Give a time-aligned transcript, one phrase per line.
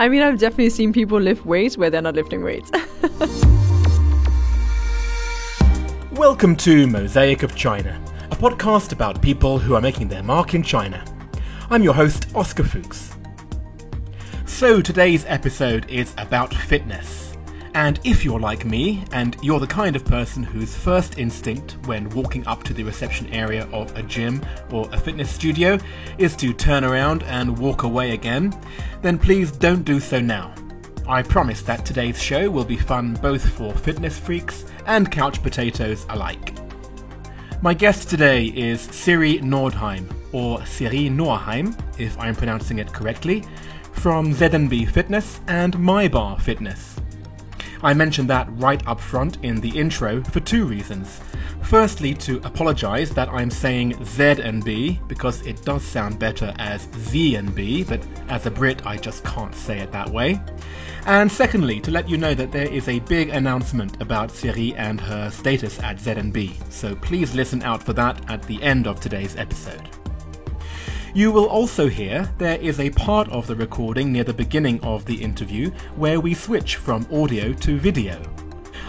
[0.00, 2.70] I mean, I've definitely seen people lift weights where they're not lifting weights.
[6.12, 8.00] Welcome to Mosaic of China,
[8.30, 11.04] a podcast about people who are making their mark in China.
[11.68, 13.16] I'm your host, Oscar Fuchs.
[14.46, 17.27] So, today's episode is about fitness.
[17.74, 22.08] And if you're like me, and you're the kind of person whose first instinct when
[22.10, 25.78] walking up to the reception area of a gym or a fitness studio
[26.18, 28.58] is to turn around and walk away again,
[29.02, 30.54] then please don't do so now.
[31.06, 36.04] I promise that today's show will be fun both for fitness freaks and couch potatoes
[36.10, 36.54] alike.
[37.62, 43.42] My guest today is Siri Nordheim, or Siri Norheim, if I'm pronouncing it correctly,
[43.92, 46.97] from Z&B Fitness and MyBar Fitness.
[47.82, 51.20] I mentioned that right up front in the intro for two reasons.
[51.62, 56.88] Firstly, to apologise that I'm saying Z and B because it does sound better as
[56.96, 60.40] Z and B, but as a Brit I just can't say it that way.
[61.06, 65.00] And secondly, to let you know that there is a big announcement about Siri and
[65.00, 69.36] her status at Z&B, so please listen out for that at the end of today's
[69.36, 69.88] episode.
[71.18, 75.04] You will also hear there is a part of the recording near the beginning of
[75.04, 78.22] the interview where we switch from audio to video.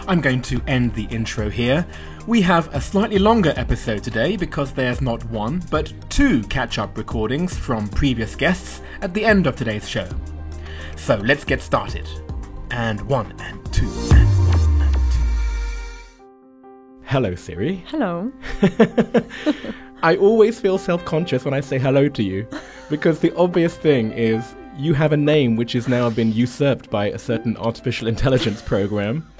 [0.06, 1.84] I'm going to end the intro here.
[2.28, 6.96] We have a slightly longer episode today because there's not one, but two catch up
[6.96, 10.08] recordings from previous guests at the end of today's show.
[10.94, 12.08] So let's get started.
[12.70, 16.22] And one and two and one and two.
[17.02, 17.84] Hello, Siri.
[17.88, 18.30] Hello.
[20.02, 22.46] I always feel self conscious when I say hello to you
[22.88, 27.06] because the obvious thing is you have a name which has now been usurped by
[27.06, 29.30] a certain artificial intelligence program,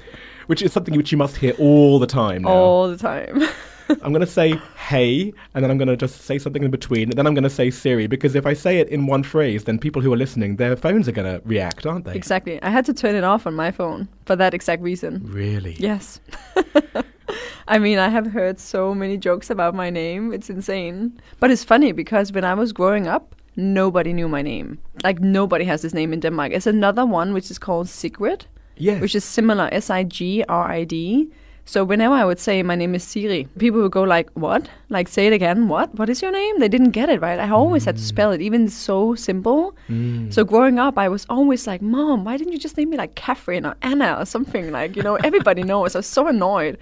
[0.45, 2.49] which is something which you must hear all the time now.
[2.49, 3.43] All the time.
[4.03, 7.09] I'm going to say hey, and then I'm going to just say something in between,
[7.09, 9.63] and then I'm going to say Siri, because if I say it in one phrase,
[9.63, 12.15] then people who are listening, their phones are going to react, aren't they?
[12.15, 12.61] exactly.
[12.63, 15.21] I had to turn it off on my phone for that exact reason.
[15.25, 15.75] Really?
[15.79, 16.19] Yes.
[17.67, 20.33] I mean, I have heard so many jokes about my name.
[20.33, 21.19] It's insane.
[21.39, 24.77] But it's funny because when I was growing up, nobody knew my name.
[25.03, 26.51] Like, nobody has this name in Denmark.
[26.51, 28.45] It's another one which is called Sigrid,
[28.77, 28.99] Yes.
[29.01, 31.29] which is similar S I G R I D.
[31.71, 34.67] So whenever I would say my name is Siri, people would go like, "What?
[34.89, 35.69] Like say it again?
[35.69, 35.95] What?
[35.95, 37.39] What is your name?" They didn't get it right.
[37.39, 38.11] I always had to mm.
[38.13, 39.73] spell it, even so simple.
[39.87, 40.33] Mm.
[40.33, 43.15] So growing up, I was always like, "Mom, why didn't you just name me like
[43.15, 46.77] Catherine or Anna or something like you know everybody knows?" I was so annoyed.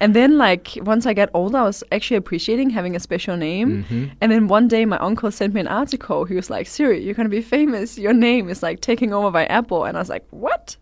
[0.00, 3.70] And then like once I got older, I was actually appreciating having a special name.
[3.70, 4.04] Mm-hmm.
[4.20, 6.24] And then one day my uncle sent me an article.
[6.24, 7.96] He was like, "Siri, you're gonna be famous.
[7.96, 10.76] Your name is like taking over by Apple." And I was like, "What?"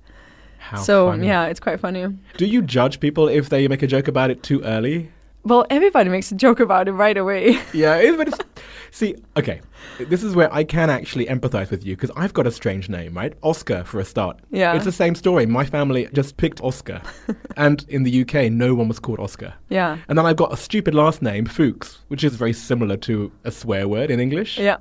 [0.60, 1.26] How so funny.
[1.26, 2.06] yeah, it's quite funny.
[2.37, 5.10] Do you judge people if they make a joke about it too early?
[5.43, 7.59] Well, everybody makes a joke about it right away.
[7.72, 8.47] Yeah, but
[8.91, 9.62] see, okay,
[9.98, 13.15] this is where I can actually empathize with you because I've got a strange name,
[13.16, 13.32] right?
[13.43, 14.38] Oscar for a start.
[14.50, 14.75] Yeah.
[14.75, 15.47] It's the same story.
[15.47, 17.00] My family just picked Oscar,
[17.56, 19.54] and in the UK, no one was called Oscar.
[19.71, 19.97] yeah.
[20.09, 23.50] And then I've got a stupid last name, Fuchs, which is very similar to a
[23.50, 24.59] swear word in English.
[24.59, 24.77] Yeah.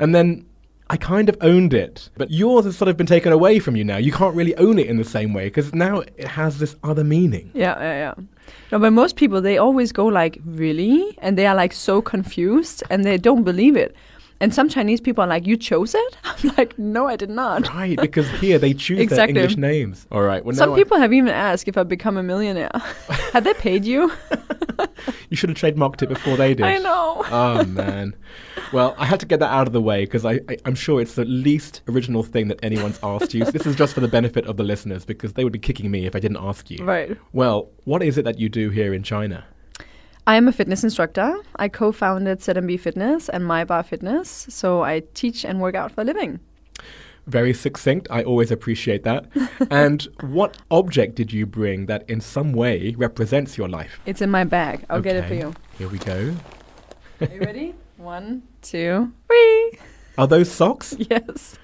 [0.00, 0.46] And then
[0.88, 2.08] I kind of owned it.
[2.16, 3.96] But yours has sort of been taken away from you now.
[3.96, 7.02] You can't really own it in the same way because now it has this other
[7.02, 7.50] meaning.
[7.54, 8.24] Yeah, yeah, yeah.
[8.70, 12.84] No, but most people they always go like, "Really?" and they are like so confused
[12.90, 13.96] and they don't believe it.
[14.40, 17.68] And some Chinese people are like, "You chose it?" I'm like, "No, I did not."
[17.72, 19.32] Right, because here they choose Exactly.
[19.32, 20.06] their English names.
[20.12, 20.44] All right.
[20.44, 22.70] Well, Some now I- people have even asked if I become a millionaire.
[23.32, 24.12] Had they paid you?
[25.30, 26.66] you should have trademarked it before they did.
[26.66, 27.24] I know.
[27.30, 28.14] Oh man.
[28.72, 31.00] Well, I had to get that out of the way because I, I, I'm sure
[31.00, 33.44] it's the least original thing that anyone's asked you.
[33.44, 35.90] So this is just for the benefit of the listeners because they would be kicking
[35.90, 36.84] me if I didn't ask you.
[36.84, 37.16] Right.
[37.32, 39.44] Well, what is it that you do here in China?
[40.28, 41.36] I am a fitness instructor.
[41.54, 46.04] I co-founded Z&B Fitness and MyBar Fitness, so I teach and work out for a
[46.04, 46.40] living.
[47.28, 48.08] Very succinct.
[48.10, 49.26] I always appreciate that.
[49.70, 54.00] and what object did you bring that in some way represents your life?
[54.04, 54.84] It's in my bag.
[54.90, 55.54] I'll get it for you.
[55.78, 56.34] Here we go.
[57.20, 57.74] Are you ready?
[57.96, 59.78] One, two, three.
[60.18, 60.96] Are those socks?
[61.08, 61.56] Yes.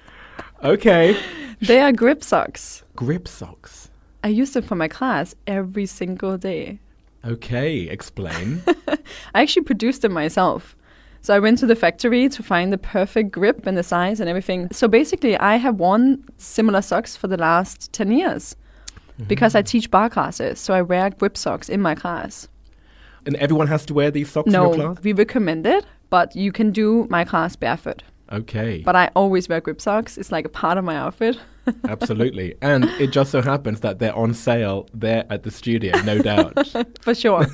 [0.63, 1.17] Okay.
[1.59, 2.83] They are grip socks.
[2.95, 3.89] Grip socks.
[4.23, 6.79] I use them for my class every single day.
[7.25, 8.61] Okay, explain.
[9.33, 10.75] I actually produced them myself.
[11.21, 14.29] So I went to the factory to find the perfect grip and the size and
[14.29, 14.67] everything.
[14.73, 18.57] So basically, I have worn similar socks for the last 10 years
[18.97, 19.23] mm-hmm.
[19.25, 20.59] because I teach bar classes.
[20.59, 22.49] So I wear grip socks in my class.
[23.25, 24.97] and everyone has to wear these socks in your class?
[24.97, 28.03] No, we recommend it, but you can do my class barefoot.
[28.33, 28.81] Okay.
[28.83, 30.17] But I always wear grip socks.
[30.17, 31.37] It's like a part of my outfit.
[31.87, 32.55] Absolutely.
[32.61, 36.67] And it just so happens that they're on sale there at the studio, no doubt.
[37.01, 37.45] for sure.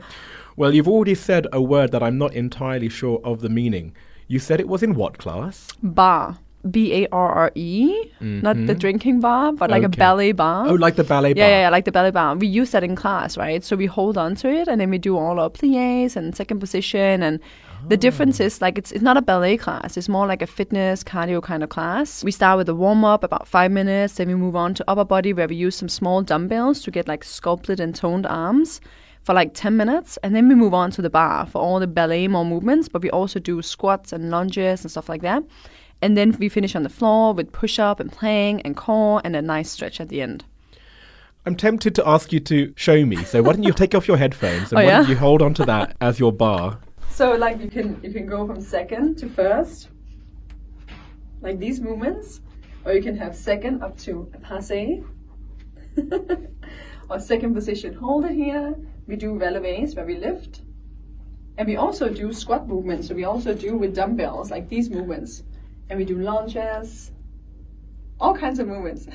[0.56, 3.94] well, you've already said a word that I'm not entirely sure of the meaning.
[4.28, 5.68] You said it was in what class?
[5.82, 6.38] bar.
[6.70, 8.78] B A R R E, not the mm-hmm.
[8.78, 9.96] drinking bar, but like a Okay.
[9.96, 10.68] ballet bar.
[10.68, 11.42] Oh, like the ballet bar.
[11.42, 12.36] Yeah, yeah, yeah, like the belly bar.
[12.36, 13.64] We use that in class, right?
[13.64, 16.60] So we hold on to it and then we do all our plies and second
[16.60, 17.22] position.
[17.22, 17.40] And
[17.88, 21.02] the difference is like it's, it's not a ballet class, it's more like a fitness
[21.02, 22.22] cardio kind of class.
[22.24, 25.04] We start with a warm up, about five minutes, then we move on to upper
[25.04, 28.80] body where we use some small dumbbells to get like sculpted and toned arms
[29.22, 30.18] for like 10 minutes.
[30.22, 33.02] And then we move on to the bar for all the ballet more movements, but
[33.02, 35.42] we also do squats and lunges and stuff like that.
[36.02, 39.36] And then we finish on the floor with push up and plank and core and
[39.36, 40.44] a nice stretch at the end.
[41.46, 43.16] I'm tempted to ask you to show me.
[43.24, 45.54] So why don't you take off your headphones and Oh, why don't you hold on
[45.54, 46.78] to that as your bar?
[47.20, 49.90] So like you can you can go from second to first,
[51.42, 52.40] like these movements,
[52.86, 55.02] or you can have second up to a passe,
[57.10, 57.92] or second position.
[57.92, 58.74] Hold it here.
[59.06, 60.62] We do releves where we lift,
[61.58, 63.08] and we also do squat movements.
[63.08, 65.42] So we also do with dumbbells like these movements,
[65.90, 67.12] and we do lunges,
[68.18, 69.08] all kinds of movements.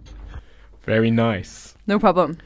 [0.82, 1.76] Very nice.
[1.86, 2.38] no problem.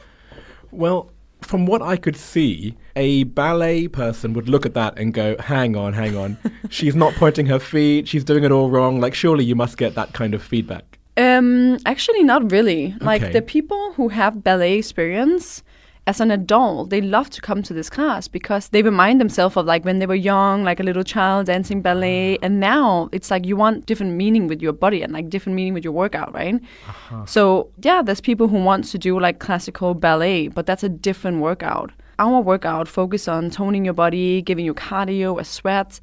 [0.72, 1.13] Well,
[1.44, 5.76] from what I could see, a ballet person would look at that and go, hang
[5.76, 6.37] on, hang on.
[6.70, 8.08] she's not pointing her feet.
[8.08, 9.00] She's doing it all wrong.
[9.00, 10.99] Like, surely you must get that kind of feedback.
[11.17, 12.94] Um, actually, not really.
[12.96, 13.05] Okay.
[13.05, 15.62] Like the people who have ballet experience
[16.06, 19.64] as an adult, they love to come to this class because they remind themselves of
[19.64, 22.44] like when they were young, like a little child dancing ballet, mm-hmm.
[22.44, 25.72] and now it's like you want different meaning with your body and like different meaning
[25.72, 26.56] with your workout, right?
[26.88, 27.24] Uh-huh.
[27.24, 31.40] So yeah, there's people who want to do like classical ballet, but that's a different
[31.40, 31.90] workout.
[32.18, 36.00] Our workout focus on toning your body, giving you cardio, a sweat.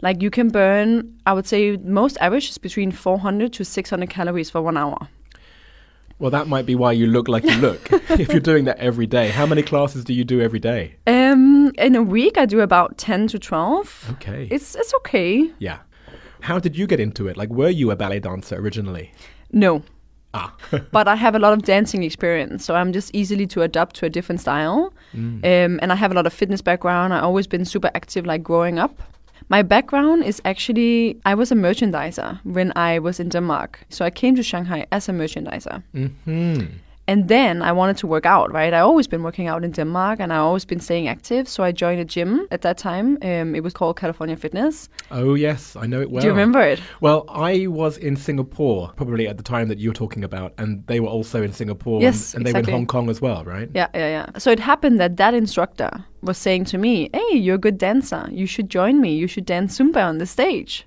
[0.00, 4.48] Like you can burn, I would say most average is between 400 to 600 calories
[4.48, 5.08] for one hour.
[6.20, 7.88] Well, that might be why you look like you look.
[8.10, 10.94] if you're doing that every day, how many classes do you do every day?
[11.06, 14.10] Um, in a week, I do about 10 to 12.
[14.12, 14.46] Okay.
[14.50, 15.50] It's it's okay.
[15.58, 15.78] yeah.
[16.42, 17.36] How did you get into it?
[17.36, 19.12] Like, were you a ballet dancer originally?
[19.52, 19.82] No,
[20.32, 20.54] Ah.
[20.92, 24.06] but I have a lot of dancing experience, so I'm just easily to adapt to
[24.06, 24.92] a different style.
[25.12, 27.12] Um, and I have a lot of fitness background.
[27.12, 29.02] I've always been super active, like growing up.
[29.50, 33.80] My background is actually I was a merchandiser when I was in Denmark.
[33.88, 35.82] So I came to Shanghai as a merchandiser.
[35.92, 36.60] hmm
[37.10, 38.72] And then I wanted to work out, right?
[38.72, 41.48] I always been working out in Denmark and I always been staying active.
[41.48, 43.18] So I joined a gym at that time.
[43.22, 44.88] Um, it was called California Fitness.
[45.10, 46.20] Oh, yes, I know it well.
[46.20, 46.80] Do you remember it?
[47.00, 51.00] Well, I was in Singapore probably at the time that you're talking about, and they
[51.00, 52.74] were also in Singapore, Yes, and, and they were in.
[52.74, 53.68] Hong Kong as well, right?
[53.74, 54.38] Yeah, yeah, yeah.
[54.38, 55.90] So it happened that that instructor
[56.22, 58.28] was saying to me, "Hey, you're a good dancer.
[58.30, 59.16] You should join me.
[59.16, 60.86] You should dance Zumba on the stage."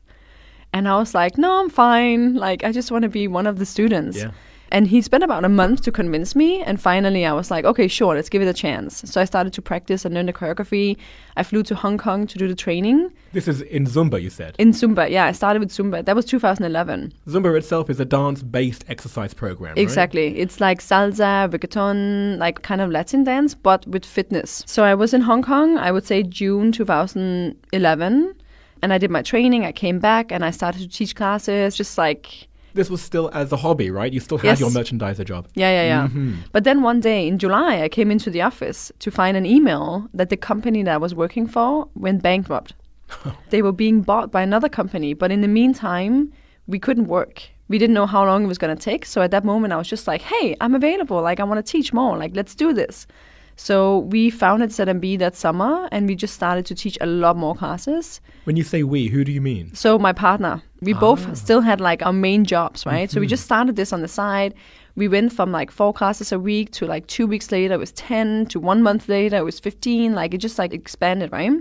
[0.72, 2.36] And I was like, "No, I'm fine.
[2.36, 4.32] Like, I just want to be one of the students." Yeah.
[4.74, 7.88] And he spent about a month to convince me, and finally I was like, "Okay,
[7.88, 10.98] sure, let's give it a chance." So I started to practice and learn the choreography.
[11.38, 14.56] I flew to Hong Kong to do the training This is in Zumba, you said.
[14.58, 15.10] in Zumba.
[15.12, 16.04] Yeah, I started with Zumba.
[16.04, 17.14] That was 2011.
[17.28, 19.78] Zumba itself is a dance-based exercise program, right?
[19.78, 20.40] Exactly.
[20.40, 24.64] It's like salsa, reggaeton, like kind of Latin dance, but with fitness.
[24.66, 28.34] So I was in Hong Kong, I would say June 2011,
[28.82, 29.66] and I did my training.
[29.66, 33.52] I came back and I started to teach classes, just like, This was still as
[33.52, 34.12] a hobby, right?
[34.12, 34.60] You still had Yes.
[34.60, 35.48] your merchandiser job.
[35.56, 36.08] yeah, yeah, yeah.
[36.08, 36.36] Mhm.
[36.52, 40.08] But then one day in July, I came into the office to find an email
[40.14, 42.74] that the company that I was working for went bankrupt.
[43.52, 46.32] they were being bought by another company, but in the meantime,
[46.68, 47.44] we couldn't work.
[47.68, 49.06] We didn't know how long it was going to take.
[49.06, 51.22] So at that moment, I was just like, hey, I'm available.
[51.22, 52.18] Like, I want to teach more.
[52.18, 53.08] Like, let's do this.
[53.56, 57.56] So we founded Z&B that summer and we just started to teach a lot more
[57.56, 58.20] classes.
[58.46, 59.74] When you say we, who do you mean?
[59.76, 61.00] So my partner, we ah.
[61.00, 63.10] both still had like our main jobs, right?
[63.10, 63.30] So we mm-hmm.
[63.30, 64.54] just started this on the side.
[64.96, 67.92] We went from like four classes a week to like two weeks later it was
[67.94, 70.14] 10 to one month later it was 15.
[70.14, 71.52] Like it just like expanded, right?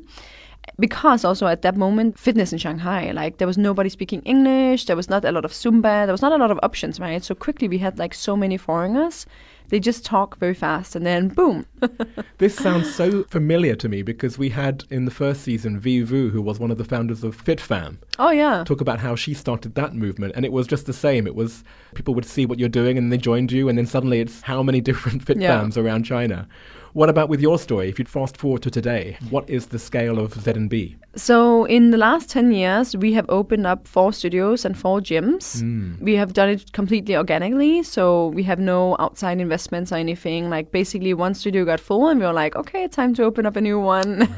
[0.79, 4.97] Because also at that moment, fitness in Shanghai, like there was nobody speaking English, there
[4.97, 7.23] was not a lot of Zumba, there was not a lot of options, right?
[7.23, 9.27] So quickly we had like so many foreigners.
[9.73, 11.65] They just talk very fast and then boom.
[12.37, 16.29] This sounds so familiar to me because we had in the first season Vi Vu,
[16.29, 18.65] who was one of the founders of FitFam, oh yeah.
[18.65, 21.27] talk about how she started that movement, and it was just the same.
[21.27, 21.65] It was
[21.95, 24.63] people would see what you're doing, and they joined you, and then suddenly it's how
[24.63, 25.67] many different fit Yeah.
[25.77, 26.49] around China.
[26.95, 27.89] What about with your story?
[27.89, 30.97] If you'd fast forward to today, what is the scale of Z&B?
[31.17, 35.61] So in the last 10 years, we have opened up four studios and four gyms.
[35.61, 35.95] Hmm.
[36.05, 40.51] We have done it completely organically, so we have no outside investments or anything.
[40.51, 43.47] Like basically one studio got full and we were like, okay, it's time to open
[43.47, 44.29] up a new one.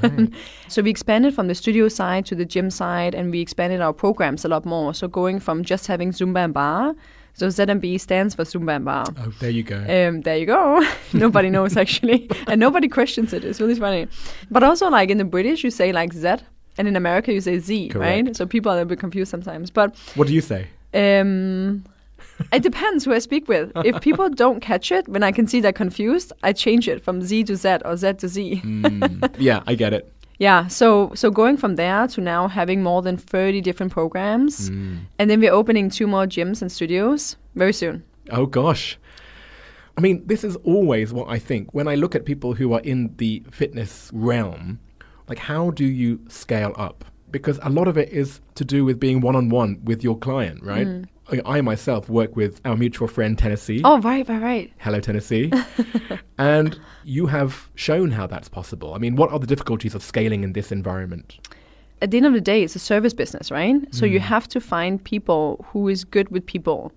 [0.68, 3.92] so we expanded from the studio side to the gym side and we expanded our
[3.92, 4.94] programs a lot more.
[4.94, 6.94] So going from just having Zumba and Bar,
[7.34, 9.04] so Z&B stands for Zumba and Bar.
[9.18, 9.76] Oh, there you go.
[9.76, 10.82] Um, there you go.
[11.12, 13.44] nobody knows actually, and nobody questions it.
[13.44, 14.06] It's really funny.
[14.50, 16.36] But also, like in the British, you say like Z.
[16.78, 18.26] and in America you say Z, Correct.
[18.26, 18.36] right?
[18.36, 19.70] So people are a bit confused sometimes.
[19.70, 20.68] But What do you say?
[20.94, 21.84] um,
[22.52, 23.70] it depends who I speak with.
[23.84, 27.22] If people don't catch it when I can see they're confused, I change it from
[27.22, 28.60] Z to Z or Z to Z.
[28.64, 30.12] Mm, yeah, I get it.
[30.38, 34.70] Yeah, so so going from there to now having more than 30 different programs.
[34.70, 35.00] Mm.
[35.18, 38.04] And then we're opening two more gyms and studios very soon.
[38.30, 38.98] Oh gosh.
[39.96, 42.80] I mean, this is always what I think when I look at people who are
[42.80, 44.80] in the fitness realm.
[45.28, 47.04] Like, how do you scale up?
[47.30, 50.18] Because a lot of it is to do with being one on one with your
[50.18, 50.86] client, right?
[50.86, 51.04] I,
[51.44, 53.80] I myself work with our mutual friend Tennessee.
[53.82, 54.72] Oh, right, right, right.
[54.78, 55.50] Hello, Tennessee.
[56.38, 58.94] and you have shown how that's possible.
[58.94, 61.38] I mean, what are the difficulties of scaling in this environment?
[62.02, 63.76] At the end of the day, it's a service business, right?
[63.94, 64.26] So you hmm.
[64.26, 66.92] have to find people who is good with people.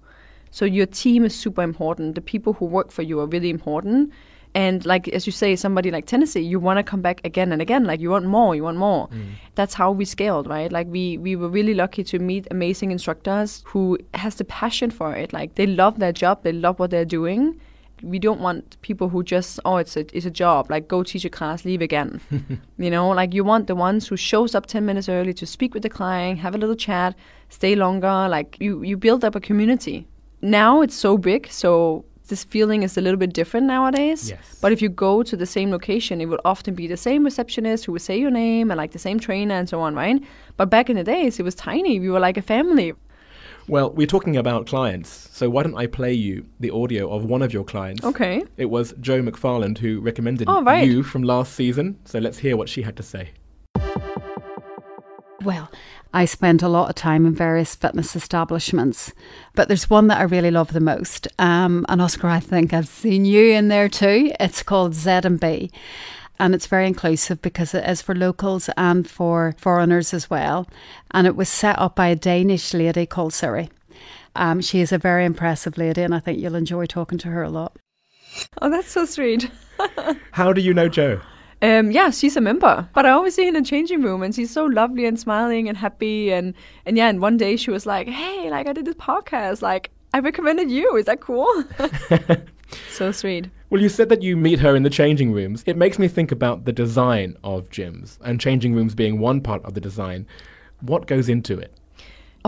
[0.52, 2.16] So your team is super important.
[2.16, 4.12] The people who work for you are really important.
[4.58, 7.62] And like as you say, somebody like Tennessee, you want to come back again and
[7.62, 7.84] again.
[7.84, 9.08] Like you want more, you want more.
[9.10, 9.34] Mm.
[9.54, 10.72] That's how we scaled, right?
[10.72, 15.14] Like we we were really lucky to meet amazing instructors who has the passion for
[15.14, 15.32] it.
[15.32, 17.62] Like they love their job, they love what they're doing.
[18.02, 21.24] We don't want people who just oh it's a it's a job like go teach
[21.24, 22.20] a class leave again.
[22.80, 25.76] you know, like you want the ones who shows up ten minutes early to speak
[25.76, 27.14] with the client, have a little chat,
[27.50, 28.28] stay longer.
[28.28, 30.08] Like you you build up a community.
[30.42, 34.30] Now it's so big, so this feeling is a little bit different nowadays.
[34.30, 34.58] Yes.
[34.62, 37.86] But if you go to the same location, it will often be the same receptionist
[37.86, 40.22] who will say your name and like the same trainer and so on, right?
[40.58, 42.00] But back in the days, it was tiny.
[42.00, 42.94] We were like a family.
[43.70, 47.42] Well, we're talking about clients, so why don't I play you the audio of one
[47.42, 48.04] of your clients?
[48.06, 48.44] Okay.
[48.56, 50.88] It was Joe McFarland who recommended Oh, right.
[50.88, 53.32] you from last season, so let's hear what she had to say.
[55.44, 55.70] Well,
[56.14, 59.12] I spent a lot of time in various fitness establishments,
[59.56, 61.28] but there's one that I really love the most.
[61.38, 64.32] Um, and Oscar, I think I've seen you in there too.
[64.40, 65.72] It's called Z&B.
[66.40, 70.68] And it's very inclusive because it is for locals and for foreigners as well.
[71.12, 73.70] And it was set up by a Danish lady called Siri.
[74.36, 77.42] Um, she is a very impressive lady, and I think you'll enjoy talking to her
[77.42, 77.76] a lot.
[78.62, 79.50] Oh, that's so sweet.
[80.32, 81.22] How do you know Joe?
[81.62, 84.34] Um, yeah, she's a member, but I always see her in the changing room, and
[84.34, 86.54] she's so lovely and smiling and happy, and
[86.86, 87.10] and yeah.
[87.10, 90.70] And one day she was like, "Hey, like I did this podcast, like I recommended
[90.70, 90.96] you.
[90.96, 91.64] Is that cool?"
[92.90, 93.50] so sweet.
[93.70, 95.64] Well, you said that you meet her in the changing rooms.
[95.66, 99.64] It makes me think about the design of gyms, and changing rooms being one part
[99.66, 100.28] of the design.
[100.82, 101.77] What goes into it?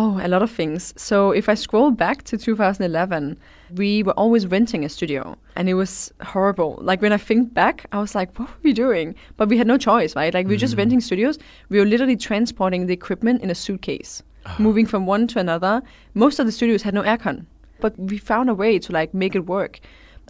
[0.01, 0.93] Oh, a lot of things.
[0.95, 3.37] So if I scroll back to 2011,
[3.75, 6.79] we were always renting a studio and it was horrible.
[6.81, 9.13] Like when I think back, I was like, what were we doing?
[9.35, 10.33] But we had no choice, right?
[10.33, 10.83] Like we were just mm-hmm.
[10.83, 11.37] renting studios.
[11.67, 14.55] We were literally transporting the equipment in a suitcase, ah.
[14.57, 15.81] moving from one to another.
[16.13, 17.45] Most of the studios had no aircon,
[17.81, 19.81] but we found a way to like make it work.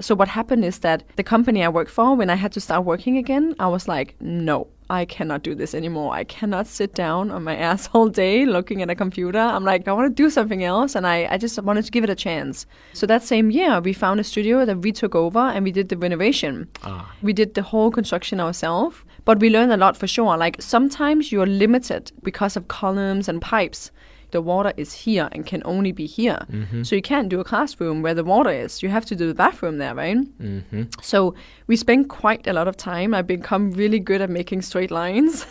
[0.02, 2.86] So what happened is that the company I worked for, when I had to start
[2.86, 6.14] working again, I was like, no, I cannot do this anymore.
[6.14, 9.40] I cannot sit down on my ass all day looking at a computer.
[9.40, 10.96] I'm like, I want to do something else.
[10.96, 12.66] And I, I just wanted to give it a chance.
[12.94, 15.90] So that same year, we found a studio that we took over and we did
[15.90, 16.68] the renovation.
[16.84, 17.14] Ah.
[17.22, 18.96] We did the whole construction ourselves.
[19.26, 20.38] But we learned a lot for sure.
[20.38, 23.92] Like sometimes you're limited because of columns and pipes.
[24.32, 26.40] The water is here and can only be here.
[26.84, 28.84] So you can't do a classroom where the water is.
[28.84, 30.18] You have to do the bathroom there, right?
[30.18, 30.84] Mm-hmm.
[31.02, 31.34] So
[31.68, 33.14] we spend quite a lot of time.
[33.14, 35.46] I've become really good at making straight lines.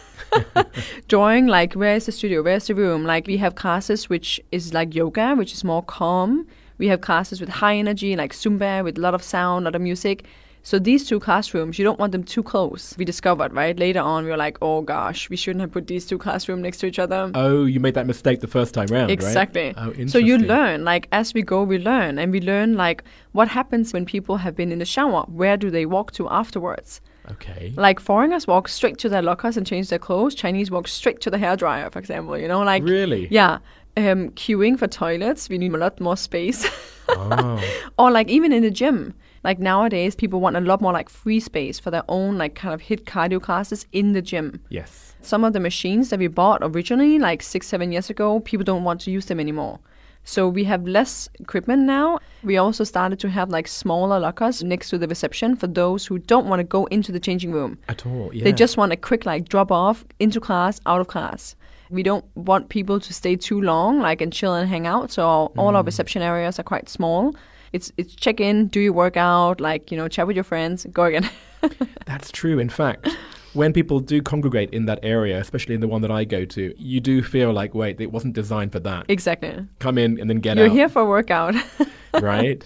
[1.08, 3.04] Drawing like where is the studio, where's the room?
[3.04, 6.47] Like we have classes which is like yoga, which is more calm.
[6.78, 9.75] We have classes with high energy, like Zumba, with a lot of sound, a lot
[9.75, 10.25] of music.
[10.62, 12.94] So these two classrooms, you don't want them too close.
[12.98, 13.78] We discovered, right?
[13.78, 16.78] Later on, we were like, oh gosh, we shouldn't have put these two classrooms next
[16.78, 17.30] to each other.
[17.34, 19.66] Oh, you made that mistake the first time round, Exactly.
[19.68, 19.74] right?
[19.78, 20.08] Oh, interesting.
[20.08, 23.92] so you learn, like as we go, we learn, and we learn like what happens
[23.92, 25.22] when people have been in the shower.
[25.28, 27.00] Where do they walk to afterwards?
[27.30, 27.72] Okay.
[27.76, 30.34] Like foreigners walk straight to their lockers and change their clothes.
[30.34, 32.36] Chinese walk straight to the hairdryer, for example.
[32.38, 33.28] You know, like Really?
[33.30, 33.58] yeah.
[33.96, 36.66] Um, queuing for toilets, we need a lot more space.
[37.08, 37.62] Oh.
[37.98, 39.14] or like even in the gym.
[39.45, 42.75] Like nowadays, people want a lot more like free space for their own like kind
[42.75, 44.61] of HIIT cardio classes in the gym.
[44.68, 45.04] yes.
[45.21, 48.85] Some of the machines that we bought originally, like six, seven years ago, people don't
[48.85, 49.80] want to use them anymore.
[50.28, 52.18] So we have less equipment now.
[52.42, 56.18] We also started to have like smaller lockers next to the reception for those who
[56.18, 57.78] don't want to go into the changing room.
[57.88, 58.30] At all.
[58.33, 58.45] Yeah.
[58.45, 61.57] They just want a quick like drop off into class, out of class.
[61.90, 65.11] We don't want people to stay too long, like and chill and hang out.
[65.11, 65.87] So all, all our mm.
[65.87, 67.35] reception areas are quite small.
[67.72, 71.04] It's it's check in, do your workout, like you know, chat with your friends, go
[71.04, 71.28] again.
[72.06, 72.58] That's true.
[72.58, 73.08] In fact,
[73.52, 76.75] when people do congregate in that area, especially in the one that I go to,
[76.78, 79.06] you do feel like, wait, it wasn't designed for that.
[79.08, 79.66] exactly.
[79.78, 80.62] Come in and then get out.
[80.62, 81.54] You're here for a workout.
[82.20, 82.64] right?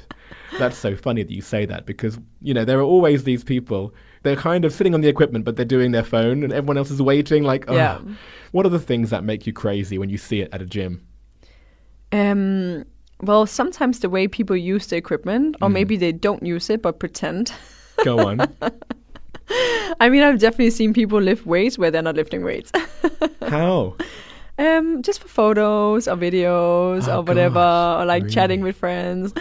[0.58, 3.94] That's so funny that you say that because, you know, there are always these people
[4.22, 6.90] they're kind of sitting on the equipment, but they're doing their phone, and everyone else
[6.90, 7.42] is waiting.
[7.42, 7.74] Like, oh.
[7.74, 8.00] Yeah.
[8.52, 11.06] What are the things that make you crazy when you see it at a gym?
[12.12, 12.84] Um,
[13.22, 16.98] well, sometimes the way people use the equipment, or maybe they don't use it but
[16.98, 17.52] pretend.
[18.04, 18.40] Go on.
[20.00, 22.72] I mean, I've definitely seen people lift weights where they're not lifting weights.
[23.42, 23.94] How?
[24.58, 29.32] um, just for photos or videos Oh, or whatever, gosh, or like chatting with friends.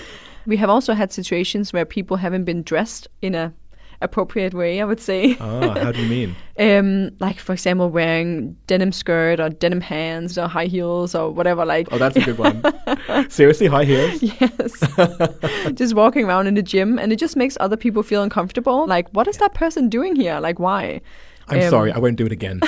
[0.45, 3.53] We have also had situations where people haven't been dressed in a
[4.01, 4.81] appropriate way.
[4.81, 5.37] I would say.
[5.39, 6.35] Ah, how do you mean?
[6.59, 11.65] Um, like for example, wearing denim skirt or denim pants or high heels or whatever.
[11.65, 12.61] Like, Oh, that's a good one.
[13.31, 14.21] Seriously, high heels?
[14.21, 14.79] yes,
[15.73, 18.85] just walking around in the gym, and it just makes other people feel uncomfortable.
[18.85, 20.39] Like, what is that person doing here?
[20.39, 21.01] Like, why?
[21.47, 22.59] I'm Um, sorry, I won't do it again.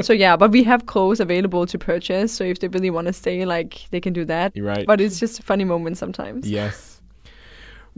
[0.00, 2.32] So yeah, but we have clothes available to purchase.
[2.32, 4.56] So if they really want to stay, like, they can do that.
[4.56, 4.86] You're right.
[4.86, 6.48] But it's just a funny moment sometimes.
[6.48, 6.87] Yes.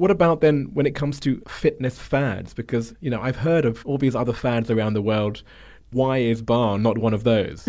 [0.00, 2.54] What about then when it comes to fitness fads?
[2.54, 5.42] Because, you know, I've heard of all these other fads around the world.
[5.90, 7.66] Why is bar not one of those?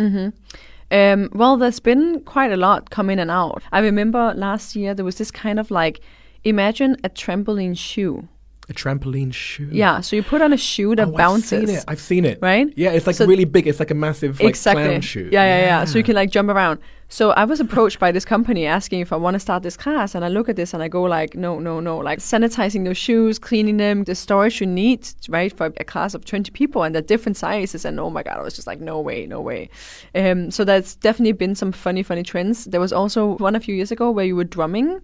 [0.91, 3.63] Um, well, there's been quite a lot come in and out.
[3.73, 5.99] I remember last year there was this kind of like,
[6.45, 8.29] imagine a trampoline shoe.
[8.69, 9.69] A trampoline shoe.
[9.71, 11.63] Yeah, so you put on a shoe that oh, bounces.
[11.63, 11.83] I've seen it.
[11.87, 12.39] I've seen it.
[12.41, 12.73] Right?
[12.77, 13.67] Yeah, it's like So- really big.
[13.67, 14.83] It's like a massive like exactly.
[14.83, 15.29] clown shoe.
[15.31, 16.79] Yeah, yeah, yeah, So you can like jump around.
[17.09, 20.15] So I was approached by this company asking if I want to start this class,
[20.15, 22.97] and I look at this and I go like, no, no, no, like sanitizing those
[22.97, 26.95] shoes, cleaning them, the storage you need, right, for a class of twenty people, and
[26.95, 27.83] they're different sizes.
[27.83, 29.69] And oh my god, I was just like, no way, no way.
[30.15, 32.63] Um, so that's definitely been some funny, funny trends.
[32.63, 35.01] There was also one a few years ago where you were drumming.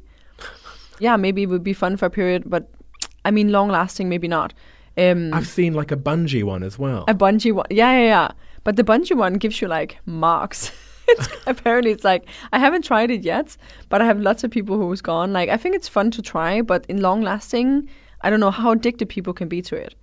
[0.99, 2.69] Yeah, maybe it would be fun for a period, but
[3.27, 4.53] I mean, long lasting, maybe not.
[4.97, 7.03] Um, I've seen like a bungee one as well.
[7.09, 7.65] a bungee one.
[7.69, 8.31] Yeah, yeah, yeah.
[8.63, 10.71] But the bungee one gives you like marks.
[11.09, 13.57] it's, apparently, it's like I haven't tried it yet,
[13.89, 15.33] but I have lots of people who's gone.
[15.33, 17.89] Like I think it's fun to try, but in long lasting,
[18.21, 19.93] I don't know how addicted people can be to it.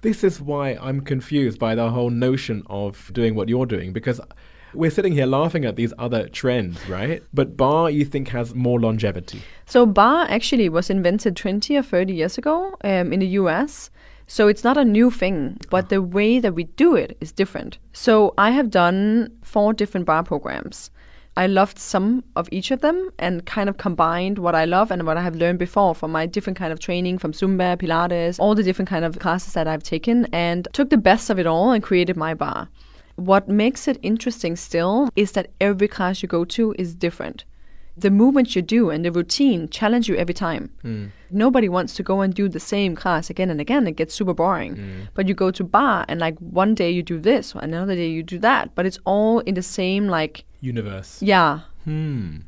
[0.00, 4.20] This is why I'm confused by the whole notion of doing what you're doing because
[4.74, 7.22] we're sitting here laughing at these other trends, right?
[7.32, 9.42] But bar, you think, has more longevity.
[9.66, 13.90] So bar actually was invented 20 or 30 years ago um, in the US.
[14.26, 17.78] So it's not a new thing, but the way that we do it is different.
[17.92, 20.90] So I have done four different bar programs.
[21.36, 25.06] I loved some of each of them and kind of combined what I love and
[25.06, 28.54] what I have learned before from my different kind of training from Zumba, Pilates, all
[28.54, 31.72] the different kind of classes that I've taken and took the best of it all
[31.72, 32.68] and created my bar.
[33.16, 37.44] What makes it interesting still is that every class you go to is different
[37.96, 41.10] the movements you do and the routine challenge you every time.
[41.30, 43.86] Nobody wants to go and do the same class again and again.
[43.86, 45.08] It gets super boring.
[45.14, 48.22] But you go to bar and like one day you do this, another day you
[48.22, 48.74] do that.
[48.74, 51.20] But it's all in the same like Universe.
[51.22, 51.60] yeah.
[51.84, 52.38] Hmm.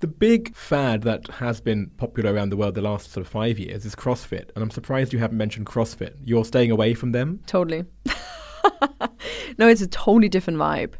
[0.00, 3.56] The big fad that has been popular around the world the last sort of five
[3.56, 6.14] years is CrossFit, and I'm surprised you haven't mentioned CrossFit.
[6.24, 7.38] You're staying away from them.
[7.46, 7.84] Totally.
[9.58, 10.94] no, it's a totally different vibe.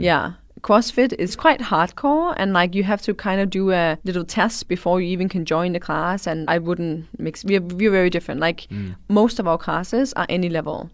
[0.00, 0.32] Yeah.
[0.60, 4.66] CrossFit is quite hardcore and like you have to kind of do a little test
[4.66, 8.40] before you even can join the class and I wouldn't mix we're, we're very different.
[8.40, 8.66] Like
[9.08, 10.90] most of our classes are any level.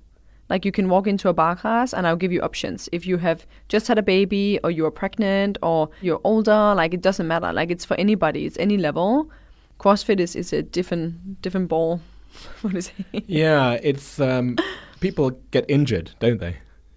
[0.49, 2.89] Like you can walk into a bar class and I'll give you options.
[2.91, 7.01] If you have just had a baby or you're pregnant or you're older, like it
[7.01, 7.53] doesn't matter.
[7.53, 9.31] Like it's for anybody, it's any level.
[9.79, 12.01] CrossFit is, is a different different ball.
[12.63, 13.25] what is it?
[13.29, 14.57] Yeah, it's um,
[15.01, 16.57] people get injured, don't they?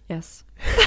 [0.10, 0.44] Yes.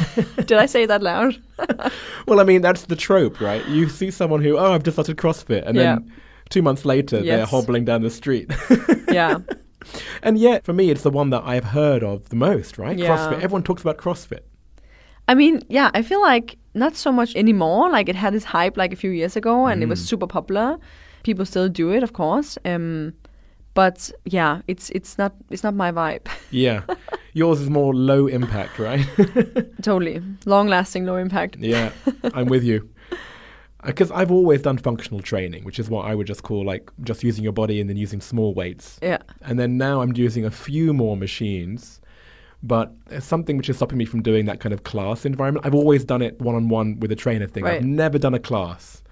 [0.37, 1.41] Did I say that loud?
[2.27, 3.65] Well, I mean that's the trope, right?
[3.69, 6.13] You see someone who, oh, I've just started CrossFit, and then
[6.51, 8.53] two months later they're hobbling down the street.
[9.13, 9.39] yeah.
[10.25, 12.99] and yet, for me, it's the one that I've heard of the most, right?
[12.99, 13.17] Yeah.
[13.17, 13.43] CrossFit.
[13.43, 14.41] Everyone talks about CrossFit.
[15.29, 17.91] I mean, yeah, I feel like not so much anymore.
[17.91, 20.79] Like it had its hype like a few years ago and it was super popular.
[21.23, 22.59] People still do it, of course.
[22.65, 23.15] Um
[23.77, 26.27] but yeah, it's it's not it's not my vibe.
[26.51, 26.83] Yeah,
[27.35, 29.07] yours is more low impact, right?
[29.83, 30.21] totally.
[30.47, 31.57] Long lasting, low impact.
[31.61, 31.91] Yeah,
[32.35, 32.89] I'm with you.
[33.11, 36.91] Uh, because I've always done functional training, which is what I would just call like
[37.03, 38.99] just using your body and then using small weights.
[39.03, 39.19] Yeah.
[39.43, 42.01] And then now I'm using a few more machines,
[42.63, 45.67] but it's something which is stopping me from doing that kind of class environment.
[45.67, 47.65] I've always done it one on one with a trainer thing.
[47.65, 47.77] Right.
[47.81, 49.03] I've never done a class.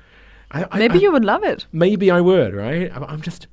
[0.50, 1.66] I, I- Maybe I- you would love it.
[1.72, 2.90] Maybe I would, right?
[2.94, 3.46] I'm I'm just.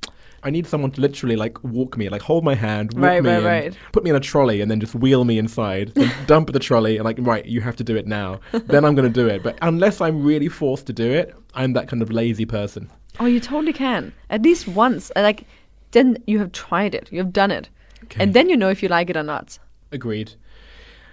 [0.44, 3.30] I need someone to literally like walk me, like hold my hand, walk Right, me
[3.30, 3.78] right, in, right.
[3.92, 6.96] put me in a trolley, and then just wheel me inside, then dump the trolley,
[6.96, 8.40] and like, right, you have to do it now.
[8.52, 9.42] then I'm going to do it.
[9.42, 12.90] But unless I'm really forced to do it, I'm that kind of lazy person.
[13.20, 14.12] Oh, you totally can.
[14.30, 15.12] At least once.
[15.14, 15.44] Uh, Like
[15.92, 17.08] then you have tried it.
[17.12, 17.68] You have done it.
[18.04, 18.22] Okay.
[18.24, 19.58] And then you know if you like it or not.
[19.92, 20.32] Agreed.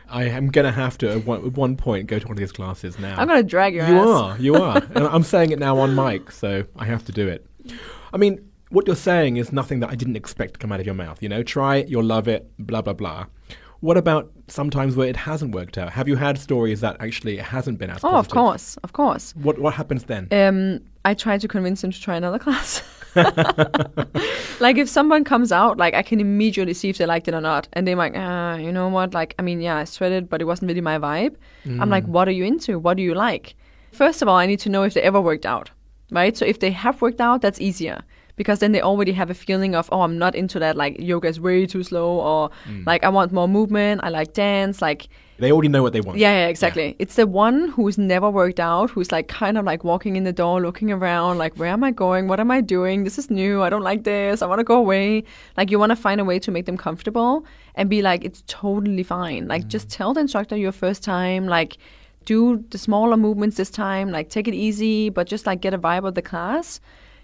[0.09, 2.39] I am going to have to at one, at one point go to one of
[2.39, 3.15] these classes now.
[3.19, 4.05] I'm gonna drag your you ass.
[4.05, 7.11] You are, you are, and I'm saying it now on mic, so I have to
[7.11, 7.45] do it.
[8.11, 10.85] I mean, what you're saying is nothing that I didn't expect to come out of
[10.85, 11.21] your mouth.
[11.21, 13.25] You know, try it, you'll love it, blah, blah, blah.
[13.81, 15.91] What about sometimes where it hasn't worked out?
[15.91, 19.33] Have you had stories that actually it hasn't been as Oh, of course, of course.
[19.37, 20.27] What, what happens then?
[20.31, 22.83] Um, I try to convince them to try another class.
[24.59, 27.41] like if someone comes out, like I can immediately see if they liked it or
[27.41, 29.13] not, and they're like, ah, you know what?
[29.13, 31.35] Like, I mean, yeah, I sweated, but it wasn't really my vibe.
[31.65, 32.77] I'm like, what are you into?
[32.77, 33.55] What do you like?
[33.93, 35.71] First of all, I need to know if they ever worked out,
[36.11, 36.35] right?
[36.35, 38.03] So if they have worked out, that's easier
[38.39, 40.77] because then they already have a feeling of, oh, I'm not into that.
[40.77, 42.85] Like yoga is way too slow, or mm.
[42.87, 43.99] like I want more movement.
[44.01, 45.09] I like dance, like.
[45.39, 46.17] They already know what they want.
[46.17, 46.95] Yeah, yeah, exactly.
[46.99, 50.31] It's the one who's never worked out, who's like kind of like walking in the
[50.31, 52.29] door, looking around, like, where am I going?
[52.29, 53.03] What am I doing?
[53.03, 53.61] This is new.
[53.61, 54.41] I don't like this.
[54.41, 55.25] I want to go away.
[55.57, 58.41] Like, you want to find a way to make them comfortable and be like, it's
[58.47, 59.49] totally fine.
[59.49, 59.97] Like, just mm.
[59.97, 61.77] tell the instructor your first time, like,
[62.23, 65.79] do the smaller movements this time, like, take it easy, but just like get a
[65.79, 66.79] vibe of the class.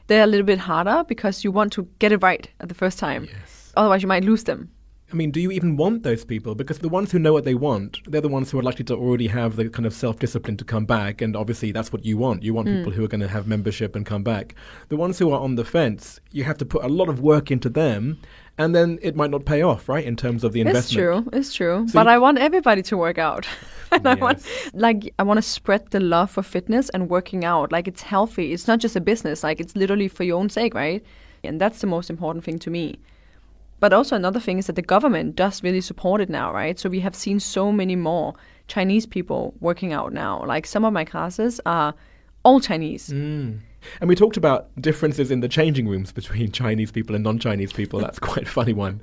[0.07, 2.99] They're a little bit harder because you want to get it right at the first
[2.99, 3.25] time.
[3.25, 3.73] Yes.
[3.75, 4.69] Otherwise, you might lose them.
[5.11, 6.55] I mean, do you even want those people?
[6.55, 8.95] Because the ones who know what they want, they're the ones who are likely to
[8.95, 11.21] already have the kind of self discipline to come back.
[11.21, 12.41] And obviously, that's what you want.
[12.41, 12.77] You want hmm.
[12.77, 14.55] people who are going to have membership and come back.
[14.89, 17.51] The ones who are on the fence, you have to put a lot of work
[17.51, 18.19] into them.
[18.57, 20.05] And then it might not pay off, right?
[20.05, 20.85] In terms of the investment.
[20.85, 21.29] It's true.
[21.33, 21.87] It's true.
[21.87, 23.45] So but I want everybody to work out.
[23.91, 27.71] and I want like I want to spread the love for fitness and working out.
[27.71, 28.53] Like it's healthy.
[28.53, 29.43] It's not just a business.
[29.43, 31.03] Like it's literally for your own sake, right?
[31.43, 32.97] And that's the most important thing to me.
[33.79, 36.79] But also another thing is that the government does really support it now, right?
[36.79, 38.33] So we have seen so many more
[38.67, 40.43] Chinese people working out now.
[40.45, 41.93] Like some of my classes are
[42.43, 43.09] all Chinese.
[43.09, 43.59] Mm.
[43.99, 47.73] And we talked about differences in the changing rooms between Chinese people and non Chinese
[47.73, 47.99] people.
[47.99, 49.01] That's quite a funny one.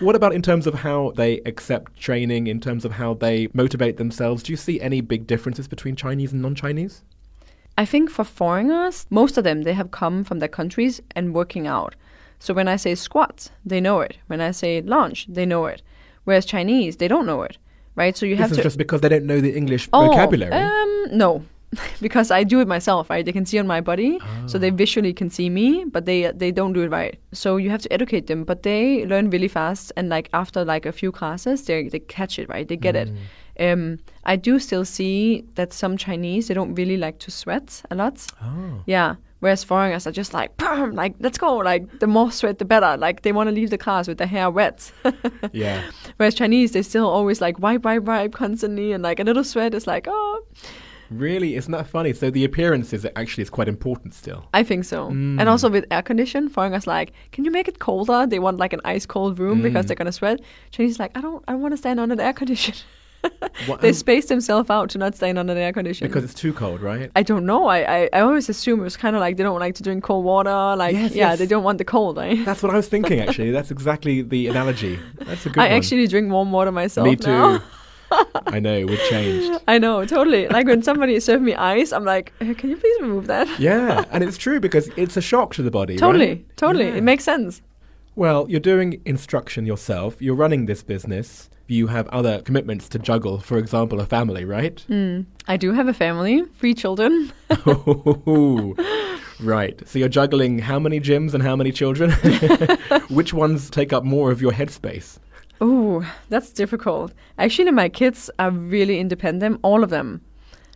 [0.00, 3.96] What about in terms of how they accept training, in terms of how they motivate
[3.96, 4.42] themselves?
[4.42, 7.02] Do you see any big differences between Chinese and non Chinese?
[7.78, 11.66] I think for foreigners, most of them they have come from their countries and working
[11.66, 11.94] out.
[12.38, 14.16] So when I say squat, they know it.
[14.26, 15.82] When I say lunge, they know it.
[16.24, 17.58] Whereas Chinese, they don't know it,
[17.96, 18.16] right?
[18.16, 20.52] So you This have is to just because they don't know the English Oh, vocabulary.
[20.52, 21.44] Um, no,
[22.00, 23.24] because I do it myself, right?
[23.24, 24.60] They can see on my body, so Ah.
[24.60, 27.18] they visually can see me, but they they don't do it right.
[27.32, 30.86] So you have to educate them, but they learn really fast, and like after like
[30.88, 32.66] a few classes, they they catch it, right?
[32.68, 33.08] They get it.
[33.08, 33.16] Mm.
[33.60, 37.94] Um, I do still see that some Chinese they don't really like to sweat a
[37.94, 38.26] lot.
[38.42, 38.82] oh.
[38.86, 39.14] Yeah.
[39.42, 42.96] Whereas foreigners are just like, "Pum," like let's go, like the more sweat the better.
[42.98, 44.92] Like they want to leave the class with their hair wet.
[45.52, 45.80] Yeah.
[46.18, 49.74] Whereas Chinese, they still always like wipe, wipe, wipe constantly, and like a little sweat
[49.74, 50.42] is like, oh,
[51.10, 51.56] Really?
[51.56, 52.12] Isn't that funny?
[52.12, 54.48] So the appearances actually is quite important still.
[54.54, 55.08] I think so.
[55.08, 55.48] And hmm.
[55.48, 58.26] also with air condition, foreigners like, can you make it colder?
[58.26, 59.64] They want like an ice cold room hmm.
[59.64, 60.40] because they're gonna sweat.
[60.70, 62.74] Chinese like, I don't, I want to stand under the air condition.
[63.80, 66.06] They um, space themselves out to not stand under the air condition.
[66.06, 67.10] because it's too cold, right?
[67.14, 67.66] I don't know.
[67.66, 70.02] I, I, I always assume it was kind of like they don't like to drink
[70.02, 70.76] cold water.
[70.76, 71.38] Like, Yes, yeah, yes.
[71.38, 72.42] they don't want the cold, right?
[72.44, 73.50] That's what I was thinking, actually.
[73.50, 74.98] That's exactly the analogy.
[75.18, 75.72] That's a good I one.
[75.72, 77.06] actually drink warm water myself.
[77.06, 77.60] Me too.
[78.46, 79.60] I know, we've changed.
[79.68, 80.48] I know, totally.
[80.48, 83.48] Like when somebody served me ice, I'm like, "Uh, can you please remove that?
[83.60, 85.96] Yeah, and it's true because it's a shock to the body.
[85.96, 86.56] Totally, right?
[86.56, 86.88] totally.
[86.88, 86.96] Yeah.
[86.96, 87.62] It makes sense.
[88.16, 90.20] Well, you're doing instruction yourself.
[90.20, 91.48] You're running this business.
[91.68, 93.38] You have other commitments to juggle.
[93.38, 94.84] For example, a family, right?
[94.90, 95.26] Mm.
[95.46, 97.32] I do have a family, three children.
[99.40, 99.80] right.
[99.88, 102.10] So you're juggling how many gyms and how many children?
[103.08, 105.18] Which ones take up more of your headspace?
[105.62, 107.12] Ooh, that's difficult.
[107.38, 110.22] Actually, my kids are really independent, all of them.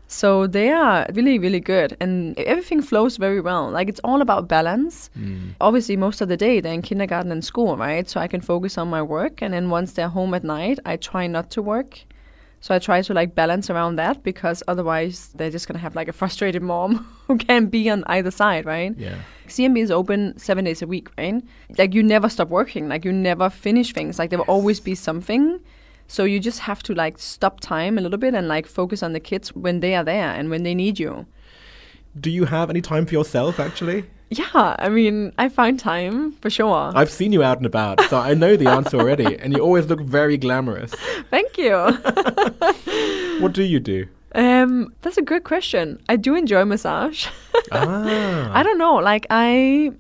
[0.07, 3.71] So they are really, really good, and everything flows very well.
[3.71, 5.11] Like it's all about balance.
[5.19, 5.55] Mm.
[5.61, 8.09] Obviously, most of the day they're in kindergarten and school, right?
[8.09, 10.97] So I can focus on my work, and then once they're home at night, I
[10.99, 12.05] try not to work.
[12.65, 16.09] So I try to like balance around that because otherwise they're just gonna have like
[16.09, 18.95] a frustrated mom who can't be on either side, right?
[18.97, 19.17] Yeah.
[19.51, 21.45] Z&B is open seven days a week, right?
[21.77, 24.19] Like you never stop working, like you never finish things.
[24.19, 25.61] Like there will always be something.
[26.07, 29.13] So you just have to like stop time a little bit and like focus on
[29.13, 31.27] the kids when they are there and when they need you.
[32.19, 34.07] Do you have any time for yourself, actually?
[34.31, 36.93] Yeah, I mean, I find time for sure.
[36.95, 39.87] I've seen you out and about, so I know the answer already, and you always
[39.87, 40.93] look very glamorous.
[41.31, 41.75] Thank you.
[43.41, 44.07] What do you do?
[44.37, 46.01] um, that's a good question.
[46.09, 47.27] I do enjoy massage.
[47.73, 48.51] Ah.
[48.53, 48.97] I don't know.
[48.97, 49.91] Like I,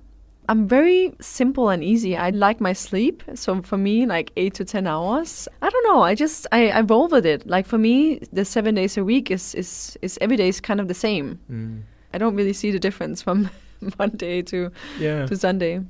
[0.49, 2.17] I'm very simple and easy.
[2.17, 3.23] I like my sleep.
[3.35, 5.49] So for me, like eight to ten hours.
[5.63, 6.03] I don't know.
[6.03, 7.47] I just I, I roll with it.
[7.47, 10.81] Like for me, the seven days a week is is is every day is kind
[10.81, 11.39] of the same.
[11.51, 11.83] Mm.
[12.13, 13.49] I don't really see the difference from
[13.99, 15.27] Monday to Yeah.
[15.27, 15.81] to Sunday.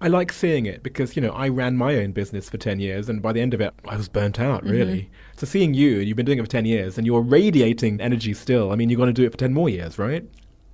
[0.00, 3.08] I like seeing it because, you know, I ran my own business for 10 years
[3.08, 5.10] and by the end of it, I was burnt out, really.
[5.36, 8.34] So seeing you, and you've been doing it for 10 years and you're radiating energy
[8.34, 10.24] still, I mean, you're going to do it for 10 more years, right?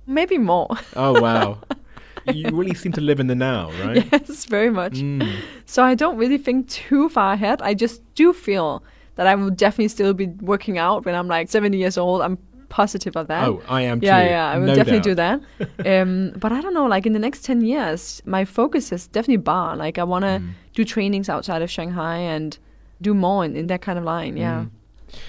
[0.07, 0.69] Maybe more.
[0.95, 1.59] Oh, wow.
[2.33, 4.07] you really seem to live in the now, right?
[4.11, 4.93] Yes, very much.
[4.93, 5.31] Mm.
[5.65, 7.61] So I don't really think too far ahead.
[7.61, 8.83] I just do feel
[9.15, 12.21] that I will definitely still be working out when I'm like 70 years old.
[12.21, 13.47] I'm positive of that.
[13.47, 14.25] Oh, I am yeah, too.
[14.25, 14.49] yeah, yeah.
[14.51, 15.41] I will no definitely doubt.
[15.57, 16.01] do that.
[16.01, 19.37] um, but I don't know, like in the next 10 years, my focus is definitely
[19.37, 19.75] bar.
[19.75, 20.49] Like I want to Mm.
[20.73, 22.57] do trainings outside of Shanghai and
[23.01, 24.37] do more in, in that kind of line.
[24.37, 24.65] Yeah.
[24.65, 25.19] Mm.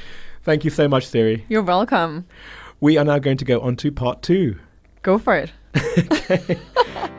[0.42, 1.44] Thank you so much, Siri.
[1.48, 2.24] You're welcome.
[2.81, 4.59] We are now going to go on to part two.
[5.03, 5.53] Go for it.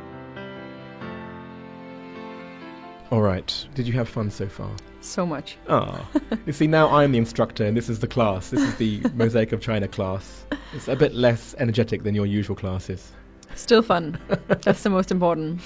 [3.11, 3.67] All right.
[3.75, 4.69] Did you have fun so far?
[5.01, 5.57] So much.
[5.67, 6.07] Ah,
[6.45, 8.51] you see, now I'm the instructor and this is the class.
[8.51, 10.45] This is the Mosaic of China class.
[10.73, 13.11] It's a bit less energetic than your usual classes.
[13.55, 14.17] Still fun.
[14.47, 15.61] That's the most important.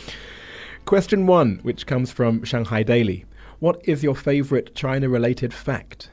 [0.85, 3.25] Question one, which comes from Shanghai Daily.
[3.59, 6.09] What is your favorite China related fact?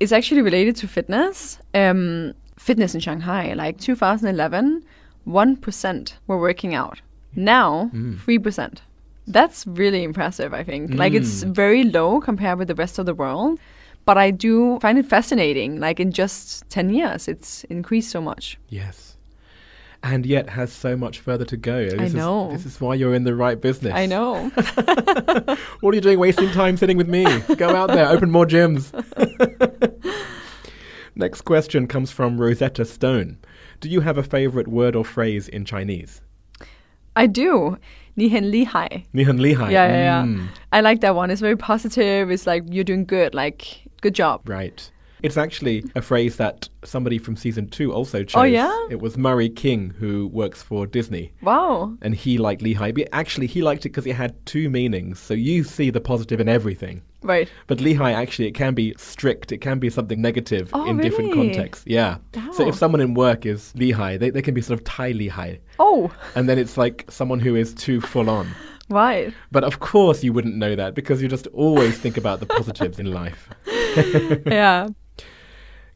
[0.00, 1.58] It's actually related to fitness.
[1.74, 4.84] Um, fitness in Shanghai, like 2011,
[5.26, 7.00] 1% were working out.
[7.36, 8.18] Now, Mm.
[8.18, 8.78] 3%.
[9.26, 10.94] That's really impressive, I think.
[10.94, 11.54] Like, it's Mm.
[11.54, 13.58] very low compared with the rest of the world.
[14.04, 15.80] But I do find it fascinating.
[15.80, 18.58] Like, in just 10 years, it's increased so much.
[18.68, 19.16] Yes.
[20.02, 21.88] And yet has so much further to go.
[21.88, 22.50] This is- know.
[22.52, 23.94] this is why you're in the right business.
[23.94, 24.50] I know.
[25.80, 27.24] What are you doing wasting time sitting with me?
[27.56, 28.92] Go out there, open more gyms.
[31.16, 33.38] Next question comes from Rosetta Stone.
[33.80, 36.20] Do you have a favorite word or phrase in Chinese?
[37.16, 37.78] I do.
[38.15, 39.03] 你很厉害.
[39.13, 39.71] Ni hen li hai.
[39.71, 40.23] Yeah, yeah, yeah.
[40.25, 41.31] Mm, I like that one.
[41.31, 42.29] It's very positive.
[42.29, 43.33] It's like, you're doing good.
[43.33, 44.41] Like, good job.
[44.47, 44.91] right.
[45.24, 48.40] It's actually a phrase that somebody from season two also oh, chose.
[48.40, 48.86] Oh, yeah?
[48.90, 51.32] It was Murray King, who works for Disney.
[51.40, 51.96] Wow.
[52.02, 52.94] And he liked lihai.
[52.94, 55.18] But actually, he liked it because it had two meanings.
[55.18, 57.00] So you see the positive in everything.
[57.22, 57.48] Right.
[57.68, 59.50] But lihai, actually, it can be strict.
[59.50, 61.84] It can be something negative Oh, in different contexts.
[61.86, 62.18] Yeah.
[62.52, 62.68] So Oh.
[62.68, 65.58] if someone in work is lihai, they, they can be sort of Tai lihai.
[65.78, 68.46] Oh, And then it's like someone who is too full on.
[68.90, 69.32] right.
[69.50, 72.98] But of course, you wouldn't know that because you just always think about the positives
[72.98, 73.48] in life.
[74.46, 74.88] yeah.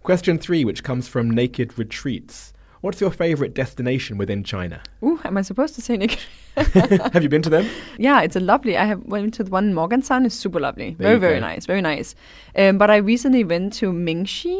[0.08, 2.54] Question three, which comes from Naked Retreats.
[2.80, 4.80] What's your favorite destination within China?
[5.04, 6.18] Ooh, am I supposed to say Nick?
[6.56, 7.68] Have you been to them?
[7.98, 8.78] yeah, it's a lovely.
[8.78, 10.24] I have went to the one in Moganshan.
[10.24, 10.96] It's super lovely.
[10.98, 11.66] There very, very nice.
[11.66, 12.14] Very nice.
[12.56, 14.58] Um, but I recently went to Mingshi.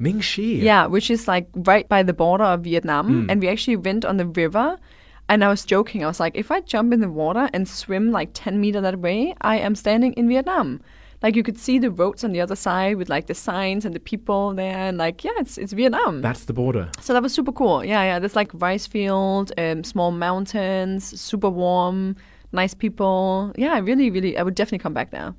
[0.00, 0.62] Mingshi.
[0.62, 3.28] Yeah, which is like right by the border of Vietnam.
[3.28, 3.30] Mm.
[3.30, 4.80] And we actually went on the river.
[5.28, 6.02] And I was joking.
[6.02, 8.98] I was like, if I jump in the water and swim like 10 meter that
[8.98, 10.80] way, I am standing in Vietnam.
[11.22, 13.94] Like you could see the roads on the other side with like the signs and
[13.94, 14.76] the people there.
[14.76, 16.20] And like, yeah, it's, it's Vietnam.
[16.20, 16.90] That's the border.
[17.00, 17.84] So that was super cool.
[17.84, 18.18] Yeah, yeah.
[18.18, 22.16] There's like rice field, um, small mountains, super warm,
[22.52, 23.52] nice people.
[23.56, 25.34] Yeah, I really, really, I would definitely come back there.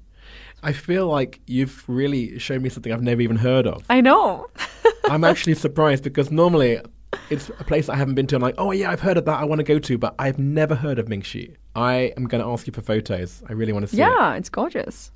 [0.61, 3.83] I feel like you've really shown me something I've never even heard of.
[3.89, 4.47] I know.
[5.09, 6.81] I'm actually surprised because normally
[7.29, 8.35] it's a place I haven't been to.
[8.35, 9.39] I'm like, oh yeah, I've heard of that.
[9.39, 11.55] I want to go to, but I've never heard of Mingshi.
[11.75, 13.41] I am going to ask you for photos.
[13.47, 14.05] I really want to see it.
[14.05, 15.11] yeah, it's gorgeous.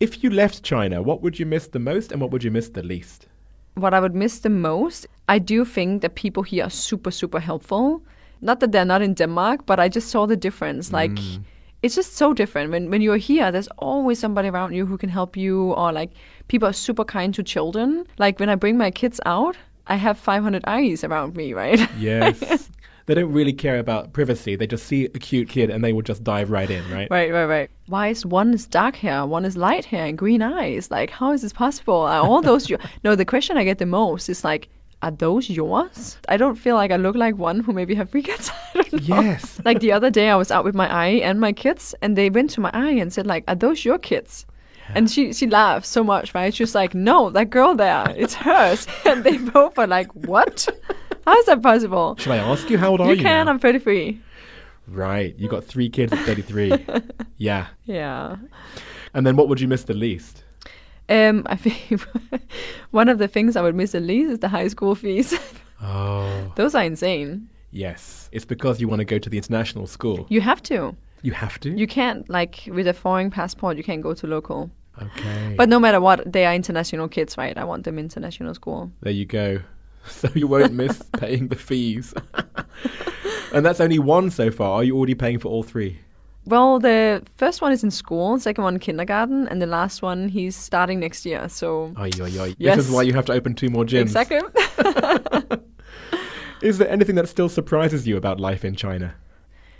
[0.00, 2.70] If you left China, what would you miss the most and what would you miss
[2.70, 3.28] the least?
[3.74, 7.38] What I would miss the most, I do think that people here are super, super
[7.38, 8.02] helpful.
[8.40, 10.88] Not that they're not in Denmark, but I just saw the difference.
[10.88, 10.92] Mm.
[10.94, 11.18] Like,
[11.82, 12.70] it's just so different.
[12.70, 16.10] When when you're here, there's always somebody around you who can help you, or like
[16.48, 18.06] people are super kind to children.
[18.18, 21.80] Like when I bring my kids out, I have 500 eyes around me, right?
[21.98, 22.70] Yes.
[23.10, 24.54] they don't really care about privacy.
[24.54, 27.08] They just see a cute kid and they will just dive right in, right?
[27.10, 27.70] Right, right, right.
[27.88, 30.92] Why is one is dark hair, one is light hair, and green eyes?
[30.92, 32.02] Like, how is this possible?
[32.02, 32.78] Are all those your?
[33.02, 34.68] No, the question I get the most is like,
[35.02, 36.18] are those yours?
[36.28, 38.52] I don't feel like I look like one who maybe have rickets.
[38.74, 39.16] I don't know.
[39.22, 39.60] Yes.
[39.64, 42.30] Like the other day, I was out with my ayi and my kids, and they
[42.30, 44.46] went to my ayi and said, like, are those your kids?
[44.94, 46.52] And she she laughed so much, right?
[46.52, 50.66] She was like, "No, that girl there, it's hers." And they both were like, "What?
[51.30, 53.22] How is that possible?" Should I ask you how old are You you?
[53.22, 53.46] can.
[53.46, 53.52] now?
[53.52, 54.20] I'm 33.
[54.88, 55.34] Right.
[55.38, 56.72] You got three kids at 33.
[57.36, 57.66] yeah.
[57.84, 58.36] Yeah.
[59.14, 60.42] And then what would you miss the least?
[61.08, 62.00] Um, I think
[63.00, 65.34] one of the things I would miss the least is the high school fees.
[65.82, 66.52] Oh.
[66.56, 67.48] Those are insane.
[67.70, 68.28] Yes.
[68.32, 70.26] It's because you want to go to the international school.
[70.28, 70.94] You have to.
[71.22, 71.70] You have to?
[71.70, 73.78] You can't like with a foreign passport.
[73.78, 74.70] You can't go to local.
[75.02, 75.54] okay.
[75.56, 77.56] But no matter what, they are international kids, right?
[77.56, 78.90] I want them international school.
[79.00, 79.60] There you go.
[80.20, 82.12] So you won't miss paying the fees.
[83.54, 84.72] and that's only one so far.
[84.72, 85.98] Are you already paying for all three?
[86.46, 90.56] Well, the first one is in school, second one kindergarten, and the last one he's
[90.56, 91.48] starting next year.
[91.48, 92.54] So Oy, oy, oy.
[92.58, 92.76] Yes.
[92.76, 94.02] This is why you have to open two more gyms.
[94.02, 94.40] exactly.
[96.62, 99.14] Is there anything that still surprises you about life in China?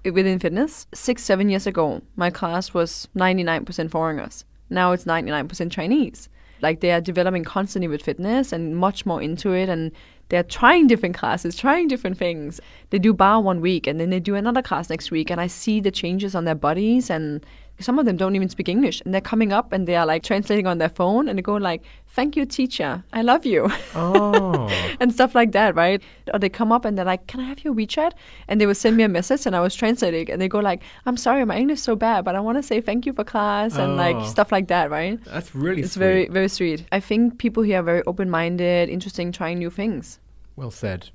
[0.05, 4.45] Within fitness, six seven years ago, my class was ninety nine percent foreigners.
[4.71, 6.29] Now it's ninety nine percent Chinese.
[6.63, 9.93] Like they are developing constantly with fitness and much more into it and
[10.31, 12.61] they're trying different classes, trying different things.
[12.91, 15.47] They do bar one week and then they do another class next week and I
[15.49, 17.45] see the changes on their bodies and
[17.79, 20.23] some of them don't even speak English and they're coming up and they are like
[20.23, 23.03] translating on their phone and they go like, "Thank you, teacher.
[23.15, 24.69] I love you." Oh.
[25.01, 26.03] and stuff like that, right?
[26.35, 28.13] Or they come up and they're like, "Can I have your WeChat?"
[28.49, 30.83] And they will send me a message and I was translating and they go like,
[31.07, 33.25] "I'm sorry, my English is so bad, but I want to say thank you for
[33.25, 33.97] class and Oh.
[34.05, 36.01] like stuff like that, right?" That's really It's sweet.
[36.05, 36.85] very very sweet.
[36.93, 40.20] I think people here are very open-minded, interesting, trying new things.
[40.61, 41.09] Well said.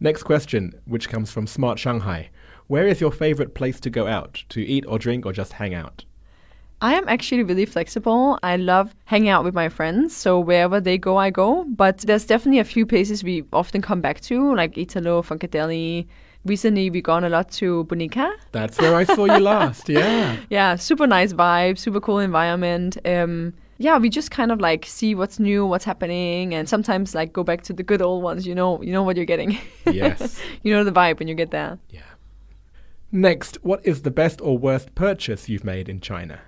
[0.00, 2.30] Next question, which comes from Smart Shanghai.
[2.66, 5.74] Where is your favorite place to go out to eat or drink or just hang
[5.74, 6.06] out?
[6.80, 8.38] I am actually really flexible.
[8.42, 11.64] I love hanging out with my friends, so wherever they go, I go.
[11.64, 16.06] But there's definitely a few places we often come back to, like Italo, Funkadeli.
[16.46, 18.32] Recently, we've gone a lot to Bonica.
[18.52, 19.90] That's where I saw you last.
[19.90, 20.36] Yeah.
[20.48, 22.96] Yeah, super nice vibe, super cool environment.
[23.04, 27.32] Um, yeah, we just kind of like see what's new, what's happening, and sometimes like
[27.32, 28.46] go back to the good old ones.
[28.46, 29.58] You know, you know what you're getting.
[29.86, 30.40] Yes.
[30.62, 31.78] you know the vibe when you get there.
[31.88, 32.02] Yeah.
[33.10, 36.40] Next, what is the best or worst purchase you've made in China?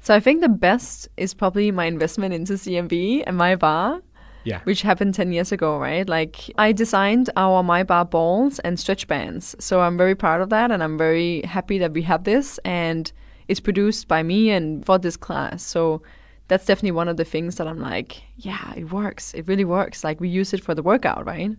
[0.00, 4.02] So I think the best is probably my investment into Z&B and my bar.
[4.44, 4.58] Yeah.
[4.64, 6.08] which happened 10 years ago, right?
[6.08, 9.54] Like, I designed our My Bar balls and stretch bands.
[9.60, 10.72] So I'm very proud of that.
[10.72, 12.58] And I'm very happy that we have this.
[12.64, 13.12] And
[13.46, 15.62] it's produced by me and for this class.
[15.62, 16.02] So
[16.48, 19.34] that's definitely one of the things that I'm like, yeah, it works.
[19.34, 20.04] It really works.
[20.04, 21.50] Like, we use it for the workout, right?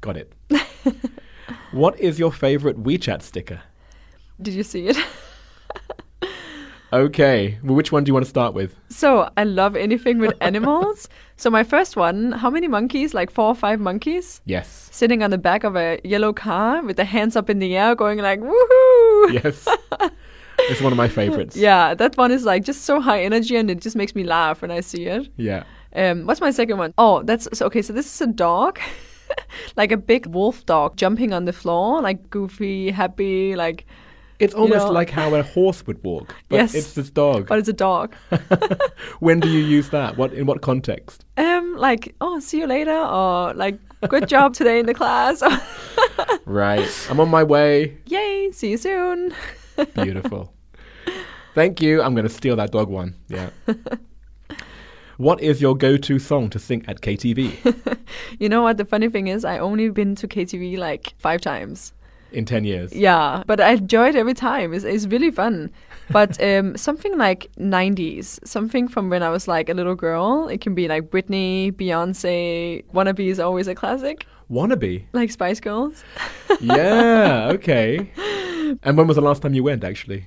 [0.00, 0.32] Got it.
[1.72, 3.60] what is your favorite WeChat sticker?
[4.40, 4.96] Did you see it?
[6.92, 7.58] Okay.
[7.62, 8.74] Well, which one do you want to start with?
[8.88, 11.08] so I love anything with animals.
[11.36, 13.12] so my first one, how many monkeys?
[13.12, 14.40] Like four or five monkeys?
[14.44, 14.88] Yes.
[14.92, 17.94] Sitting on the back of a yellow car with the hands up in the air
[17.94, 19.32] going like, woohoo!
[19.32, 19.68] Yes.
[20.70, 21.56] It's one of my favorites.
[21.56, 24.62] Yeah, that one is like just so high energy and it just makes me laugh
[24.62, 25.28] when I see it.
[25.36, 25.64] Yeah.
[25.94, 26.92] Um, what's my second one?
[26.98, 27.82] Oh, that's so, okay.
[27.82, 28.78] So this is a dog,
[29.76, 33.86] like a big wolf dog jumping on the floor, like goofy, happy, like.
[34.38, 36.74] It's almost know- like how a horse would walk, but Yes.
[36.74, 37.46] it's this dog.
[37.46, 38.14] But it's a dog.
[39.20, 40.18] when do you use that?
[40.18, 41.24] What in what context?
[41.38, 45.42] um, like oh, see you later, or like good job today in the class.
[46.44, 46.88] Right.
[47.10, 47.98] I'm on my way.
[48.06, 49.34] Yay, see you soon.
[49.94, 50.52] Beautiful.
[51.56, 52.02] Thank you.
[52.02, 53.14] I'm going to steal that dog one.
[53.28, 53.48] Yeah.
[55.16, 57.98] what is your go-to song to sing at KTV
[58.38, 58.76] You know what?
[58.76, 61.94] The funny thing is, I only been to KTV like five times.
[62.30, 62.92] in 10 years?
[62.92, 64.74] Yeah, but I enjoy it every time.
[64.74, 65.70] It's, it's really fun.
[66.10, 70.48] But um, something like 90s, something from when I was like a little girl.
[70.48, 75.06] It can be like Britney, Beyonce, Wannabe is always a classic, Wannabe.
[75.14, 76.04] like Spice Girls.
[76.60, 78.10] Yeah, okay.
[78.82, 80.26] And when was the last time you went actually?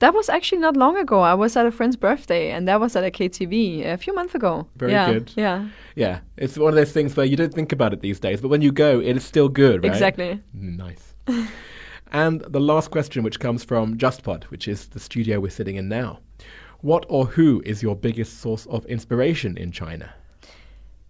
[0.00, 1.20] That was actually not long ago.
[1.20, 4.34] I was at a friend's birthday, and that was at a KTV a few months
[4.34, 4.66] ago.
[4.76, 5.32] Very yeah, good.
[5.36, 8.40] Yeah, Yeah, it's one of those things where you don't think about it these days,
[8.40, 9.92] but when you go, it is still good, right?
[9.92, 10.40] exactly.
[10.54, 11.14] Nice.
[12.12, 15.88] and the last question, which comes from JustPod, which is the studio we're sitting in
[15.88, 16.20] now.
[16.80, 20.14] What or who is your biggest source of inspiration in China?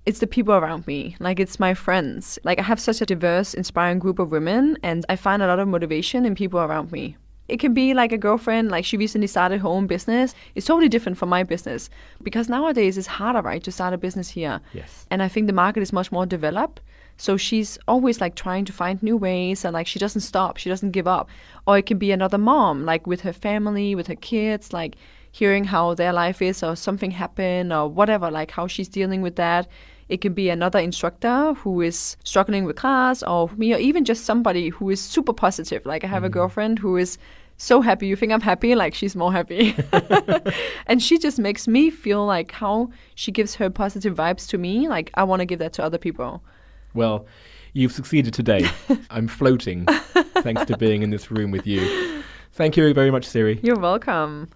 [0.06, 1.14] it's the people around me.
[1.20, 2.38] Like it's my friends.
[2.42, 5.60] Like I have such a diverse, inspiring group of women, and I find a lot
[5.60, 7.16] of motivation in people around me.
[7.50, 10.34] It can be like a girlfriend, like she recently started her own business.
[10.54, 11.90] It's totally different from my business
[12.22, 14.60] because nowadays it's harder, right, to start a business here.
[14.72, 15.06] Yes.
[15.10, 16.80] And I think the market is much more developed.
[17.16, 20.70] So she's always like trying to find new ways and like she doesn't stop, she
[20.70, 21.28] doesn't give up.
[21.66, 24.96] Or it can be another mom, like with her family, with her kids, like
[25.32, 29.36] hearing how their life is or something happened or whatever, like how she's dealing with
[29.36, 29.68] that.
[30.10, 34.24] It can be another instructor who is struggling with class or me or even just
[34.24, 35.86] somebody who is super positive.
[35.86, 36.32] Like I have a mm.
[36.32, 37.16] girlfriend who is
[37.58, 38.08] so happy.
[38.08, 38.74] You think I'm happy?
[38.74, 39.76] Like she's more happy.
[40.88, 44.88] and she just makes me feel like how she gives her positive vibes to me.
[44.88, 46.42] Like I want to give that to other people.
[46.92, 47.26] Well,
[47.72, 48.68] you've succeeded today.
[49.10, 49.86] I'm floating
[50.42, 52.24] thanks to being in this room with you.
[52.52, 53.60] Thank you very much, Siri.
[53.62, 54.48] You're welcome.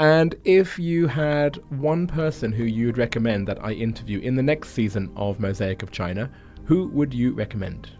[0.00, 4.70] And if you had one person who you'd recommend that I interview in the next
[4.70, 6.30] season of Mosaic of China,
[6.64, 7.90] who would you recommend?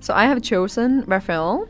[0.00, 1.68] So I have chosen Raphael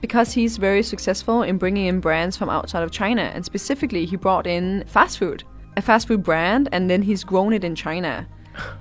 [0.00, 3.22] because he's very successful in bringing in brands from outside of China.
[3.34, 5.42] And specifically, he brought in fast food,
[5.76, 8.28] a fast food brand, and then he's grown it in China.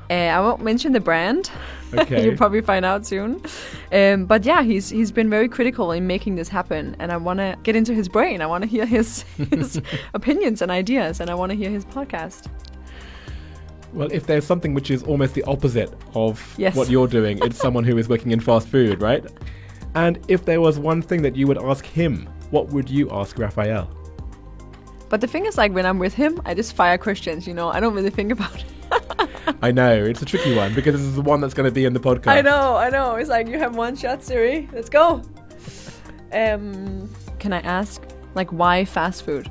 [0.10, 1.50] Uh, I won't mention the brand.
[1.96, 2.26] Okay.
[2.26, 3.40] You'll probably find out soon.
[3.92, 7.38] Um, but yeah, he's he's been very critical in making this happen, and I want
[7.38, 8.42] to get into his brain.
[8.42, 9.22] I want to hear his
[9.52, 9.80] his
[10.16, 12.48] opinions and ideas, and I want to hear his podcast.
[13.94, 16.76] Well, if there's something which is almost the opposite of Yes.
[16.76, 19.24] what you're doing, it's someone who is working in fast food, right?
[19.94, 23.38] And if there was one thing that you would ask him, what would you ask
[23.38, 23.88] Raphael?
[25.10, 27.46] But the thing is, like when I'm with him, I just fire questions.
[27.46, 28.66] You know, I don't really think about it.
[29.62, 31.86] I know it's a tricky one because this is the one that's going to be
[31.86, 32.28] in the podcast.
[32.28, 33.16] I know, I know.
[33.16, 34.70] It's like you have one shot, Siri.
[34.74, 35.22] Let's go.
[36.32, 38.02] Um, can I ask,
[38.36, 39.50] like, why fast food?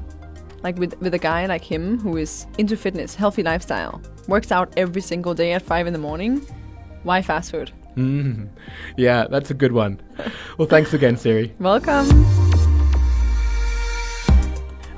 [0.63, 4.73] Like with with a guy like him who is into fitness, healthy lifestyle, works out
[4.77, 6.41] every single day at five in the morning.
[7.03, 7.73] Why fast food?
[7.97, 8.49] Mm.
[8.97, 10.01] Yeah, that's a good one.
[10.59, 11.53] Well, thanks again, Siri.
[11.59, 12.42] Welcome.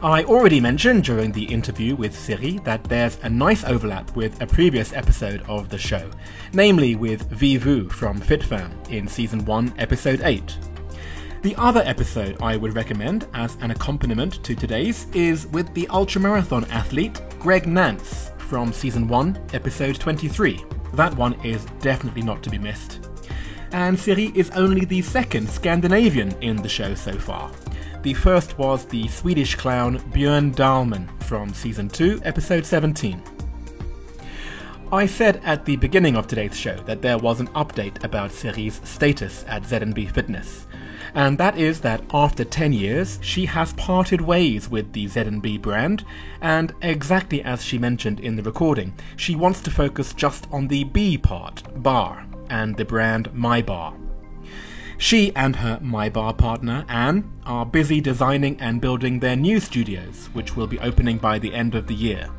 [0.05, 4.47] I already mentioned during the interview with Siri that there's a nice overlap with a
[4.47, 6.11] previous episode of the show,
[6.53, 10.59] namely with Vivu from FitFam in season 1, episode 8.
[11.41, 16.71] The other episode I would recommend as an accompaniment to today's is with the ultramarathon
[16.71, 20.63] athlete Greg Nance from season 1, episode 23.
[20.93, 23.09] That one is definitely not to be missed.
[23.73, 27.51] And Siri is only the second Scandinavian in the show so far.
[28.05, 33.23] The first was the Swedish clown Björn Dahlman from season 2, episode 17.
[34.93, 38.79] I said at the beginning of today's show that there was an update about Siri's
[38.85, 40.67] status at Z&B Fitness
[41.15, 46.05] and that is that after 10 years, she has parted ways with the Z&B brand,
[46.41, 50.85] and exactly as she mentioned in the recording, she wants to focus just on the
[50.85, 53.95] B part, bar, and the brand My Bar.
[55.05, 60.31] She and her My Bar partner, Anne, are busy designing and building their new studios,
[60.33, 62.31] which will be opening by the end of the year.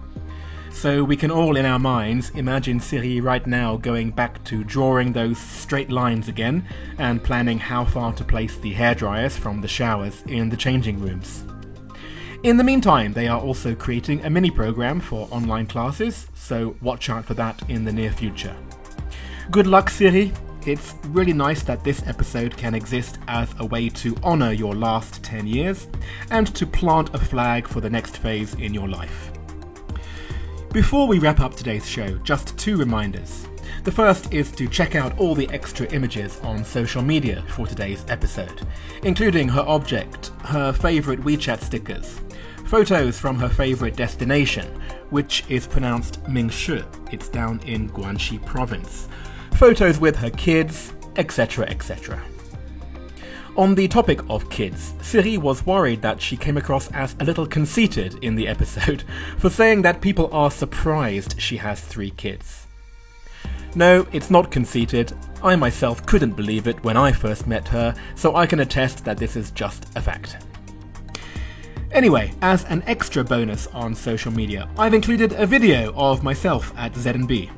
[0.72, 5.14] So we can all in our minds imagine Siri right now going back to drawing
[5.14, 6.66] those straight lines again
[6.98, 11.44] and planning how far to place the hairdryers from the showers in the changing rooms.
[12.42, 17.12] In the meantime, they are also creating a mini program for online classes, so watch
[17.12, 18.58] out for that in the near future.
[19.52, 20.34] Good luck, Siri.
[20.66, 25.24] It's really nice that this episode can exist as a way to honour your last
[25.24, 25.88] 10 years
[26.32, 29.32] and to plant a flag for the next phase in your life.
[30.74, 33.46] Before we wrap up today's show, just two reminders.
[33.84, 38.04] The first is to check out all the extra images on social media for today's
[38.10, 38.66] episode,
[39.04, 42.22] including her object, her favourite WeChat stickers,
[42.66, 44.66] photos from her favourite destination,
[45.12, 49.08] which is pronounced Mingshi, it's down in Guangxi province,
[49.56, 51.66] photos with her kids, etc.
[51.68, 52.22] etc.
[53.56, 57.48] On the topic of kids, Siri was worried that she came across as a little
[57.48, 59.04] conceited in the episode
[59.38, 62.68] for saying that people are surprised she has three kids.
[63.76, 65.14] No, it's not conceited.
[65.42, 69.18] I myself couldn't believe it when I first met her, so I can attest that
[69.18, 70.38] this is just a fact.
[71.92, 76.94] Anyway, as an extra bonus on social media, I've included a video of myself at
[76.96, 77.50] Z&B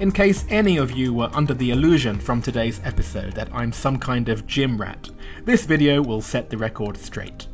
[0.00, 3.98] in case any of you were under the illusion from today's episode that I'm some
[3.98, 5.10] kind of gym rat.
[5.44, 7.46] This video will set the record straight.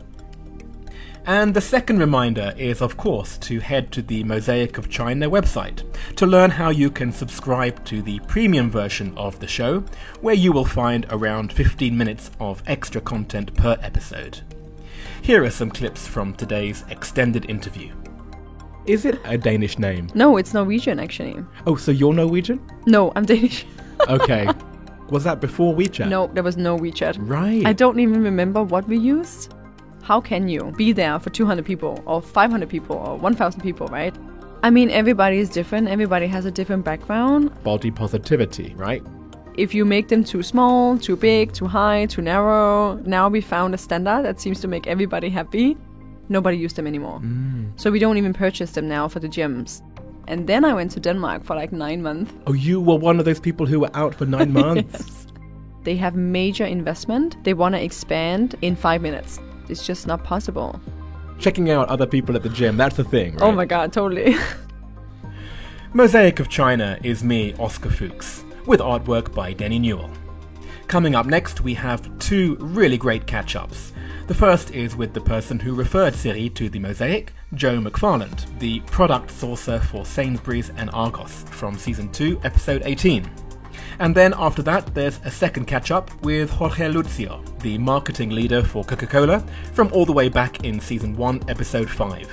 [1.26, 5.82] And the second reminder is, of course, to head to the Mosaic of China website
[6.14, 9.80] to learn how you can subscribe to the premium version of the show,
[10.20, 14.42] where you will find around 15 minutes of extra content per episode.
[15.20, 17.92] Here are some clips from today's extended interview.
[18.86, 20.08] Is it a Danish name?
[20.14, 21.36] No, it's Norwegian actually.
[21.66, 22.60] Oh, so you're Norwegian?
[22.86, 23.66] No, I'm Danish.
[24.08, 24.48] okay.
[25.10, 26.08] Was that before WeChat?
[26.08, 27.16] No, there was no WeChat.
[27.18, 27.66] Right.
[27.66, 29.52] I don't even remember what we used.
[30.02, 34.14] How can you be there for 200 people or 500 people or 1,000 people, right?
[34.62, 35.88] I mean, everybody is different.
[35.88, 37.50] Everybody has a different background.
[37.64, 39.02] Body positivity, right?
[39.56, 43.74] If you make them too small, too big, too high, too narrow, now we found
[43.74, 45.76] a standard that seems to make everybody happy
[46.28, 47.20] nobody used them anymore.
[47.20, 47.72] Mm.
[47.76, 49.82] So we don't even purchase them now for the gyms.
[50.28, 52.32] And then I went to Denmark for like nine months.
[52.46, 54.92] Oh, you were one of those people who were out for nine months.
[55.08, 55.26] yes.
[55.84, 57.36] They have major investment.
[57.44, 59.38] They want to expand in five minutes.
[59.68, 60.80] It's just not possible.
[61.38, 63.42] Checking out other people at the gym, that's the thing, right?
[63.42, 64.36] Oh my god, totally.
[65.92, 70.10] Mosaic of China is me, Oscar Fuchs, with artwork by Denny Newell.
[70.88, 73.92] Coming up next, we have two really great catch ups.
[74.26, 78.80] The first is with the person who referred Siri to the mosaic, Joe McFarland, the
[78.80, 83.30] product sourcer for Sainsbury's and Argos from season 2, episode 18.
[84.00, 88.64] And then after that, there's a second catch up with Jorge Lucio, the marketing leader
[88.64, 92.28] for Coca Cola, from all the way back in season 1, episode 5.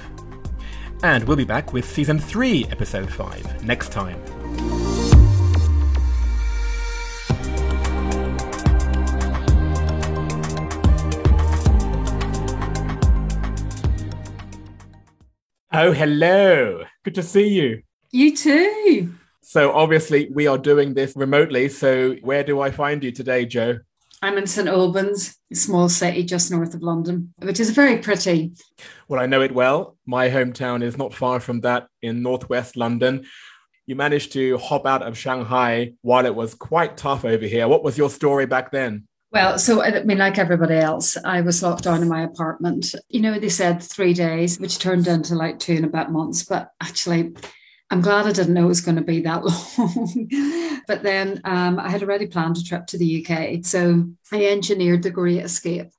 [1.03, 4.19] And we'll be back with season 3, episode 5, next time.
[15.75, 16.83] Oh, hello.
[17.03, 17.81] Good to see you.
[18.11, 19.11] You too.
[19.41, 21.67] So, obviously, we are doing this remotely.
[21.67, 23.79] So, where do I find you today, Joe?
[24.21, 28.53] I'm in St Albans, a small city just north of London, which is very pretty.
[29.07, 29.97] Well, I know it well.
[30.05, 33.25] My hometown is not far from that in northwest London.
[33.87, 37.67] You managed to hop out of Shanghai while it was quite tough over here.
[37.67, 39.07] What was your story back then?
[39.33, 42.93] Well, so I mean, like everybody else, I was locked down in my apartment.
[43.09, 46.45] You know, they said three days, which turned into like two and a bit months.
[46.45, 47.33] But actually,
[47.89, 50.81] I'm glad I didn't know it was going to be that long.
[50.87, 53.65] but then um, I had already planned a trip to the UK.
[53.65, 55.89] So I engineered the Great Escape.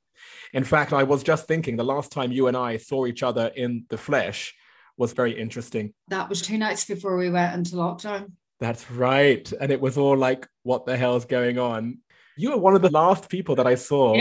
[0.53, 3.51] In fact, I was just thinking the last time you and I saw each other
[3.57, 4.55] in the flesh
[4.97, 5.93] was very interesting.
[6.07, 8.31] That was two nights before we went into lockdown.
[8.61, 9.53] That's right.
[9.61, 11.99] And it was all like, what the hell's going on?
[12.37, 14.17] You were one of the last people that I saw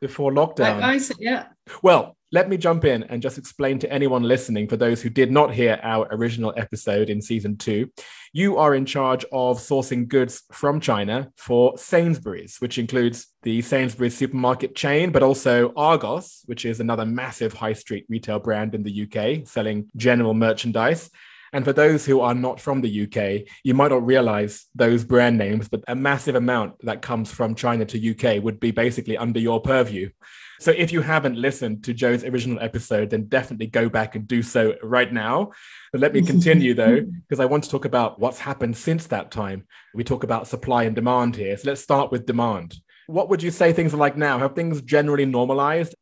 [0.00, 0.82] before lockdown.
[0.82, 1.46] I, I, yeah.
[1.82, 5.30] Well, let me jump in and just explain to anyone listening, for those who did
[5.30, 7.90] not hear our original episode in season two,
[8.32, 14.16] you are in charge of sourcing goods from China for Sainsbury's, which includes the Sainsbury's
[14.16, 19.06] supermarket chain, but also Argos, which is another massive high street retail brand in the
[19.06, 21.10] UK selling general merchandise.
[21.52, 25.38] And for those who are not from the UK, you might not realize those brand
[25.38, 29.40] names, but a massive amount that comes from China to UK would be basically under
[29.40, 30.10] your purview.
[30.58, 34.42] So if you haven't listened to Joe's original episode, then definitely go back and do
[34.42, 35.52] so right now.
[35.92, 39.30] But let me continue though, because I want to talk about what's happened since that
[39.30, 39.66] time.
[39.94, 41.56] We talk about supply and demand here.
[41.56, 42.76] So let's start with demand.
[43.06, 44.38] What would you say things are like now?
[44.38, 45.94] Have things generally normalized?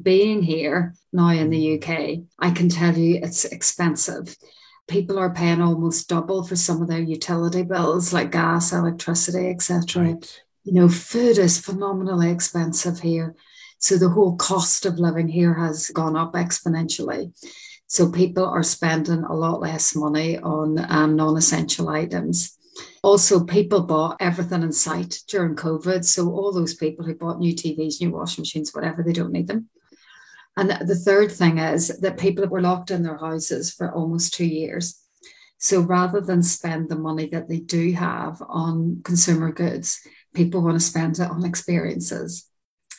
[0.00, 1.82] Being here now in the mm.
[1.82, 4.34] UK, I can tell you it's expensive
[4.90, 10.02] people are paying almost double for some of their utility bills like gas electricity etc
[10.02, 10.42] right.
[10.64, 13.34] you know food is phenomenally expensive here
[13.80, 17.32] so the whole cost of living here has gone up exponentially.
[17.86, 22.56] So people are spending a lot less money on um, non essential items.
[23.02, 26.04] Also, people bought everything in sight during COVID.
[26.04, 29.48] So, all those people who bought new TVs, new washing machines, whatever, they don't need
[29.48, 29.68] them.
[30.60, 34.46] And the third thing is that people were locked in their houses for almost two
[34.46, 35.00] years.
[35.58, 40.00] So, rather than spend the money that they do have on consumer goods,
[40.34, 42.50] people want to spend it on experiences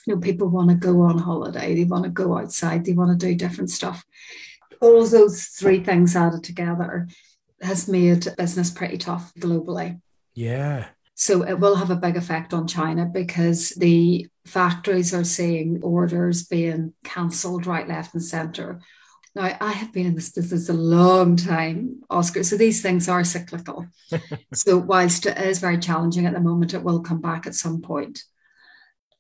[0.06, 3.18] you know, people want to go on holiday, they want to go outside, they want
[3.20, 4.04] to do different stuff.
[4.82, 7.08] All those three things added together
[7.62, 10.02] has made business pretty tough globally.
[10.34, 10.88] Yeah.
[11.14, 16.44] So it will have a big effect on China because the factories are seeing orders
[16.44, 18.82] being cancelled right, left, and centre.
[19.34, 22.44] Now, I have been in this business a long time, Oscar.
[22.44, 23.88] So these things are cyclical.
[24.54, 27.82] so, whilst it is very challenging at the moment, it will come back at some
[27.82, 28.24] point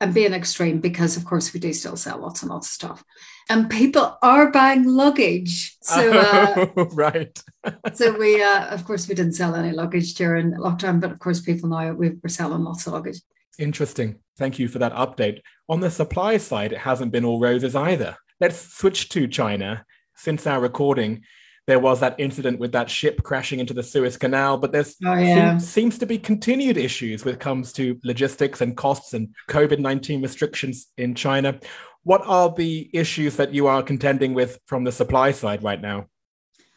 [0.01, 3.03] and being extreme because of course we do still sell lots and lots of stuff
[3.49, 7.41] and people are buying luggage so uh, oh, right
[7.93, 11.39] so we uh, of course we didn't sell any luggage during lockdown but of course
[11.39, 13.21] people know we were selling lots of luggage
[13.61, 15.39] interesting thank you for that update
[15.69, 19.85] on the supply side it hasn't been all roses either let's switch to china
[20.15, 21.21] since our recording
[21.67, 25.13] there was that incident with that ship crashing into the Suez Canal, but there's oh,
[25.13, 25.51] yeah.
[25.51, 29.79] seems, seems to be continued issues when it comes to logistics and costs and COVID
[29.79, 31.59] 19 restrictions in China.
[32.03, 36.07] What are the issues that you are contending with from the supply side right now?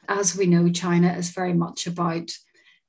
[0.07, 2.31] As we know, China is very much about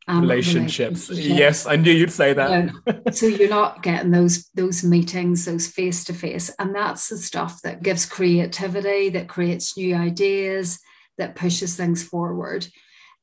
[0.07, 1.09] um, relationships.
[1.09, 1.37] relationships.
[1.39, 2.71] Yes, I knew you'd say that.
[3.13, 7.61] so you're not getting those those meetings, those face to face, and that's the stuff
[7.63, 10.79] that gives creativity, that creates new ideas,
[11.17, 12.67] that pushes things forward.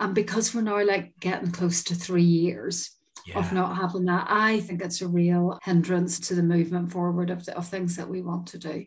[0.00, 2.90] And because we're now like getting close to three years
[3.26, 3.38] yeah.
[3.38, 7.44] of not having that, I think it's a real hindrance to the movement forward of,
[7.44, 8.86] the, of things that we want to do.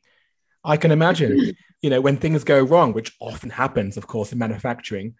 [0.66, 4.39] I can imagine, you know, when things go wrong, which often happens, of course, in
[4.39, 5.16] manufacturing,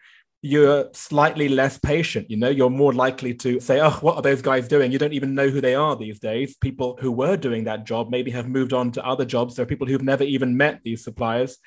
[0.46, 2.30] you're slightly less patient.
[2.30, 4.92] You know, you're more likely to say, oh, what are those guys doing?
[4.92, 6.56] You don't even know who they are these days.
[6.56, 9.56] People who were doing that job maybe have moved on to other jobs.
[9.56, 11.58] There are people who've never even met these suppliers.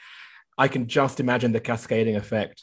[0.56, 2.62] I can just imagine the cascading effect.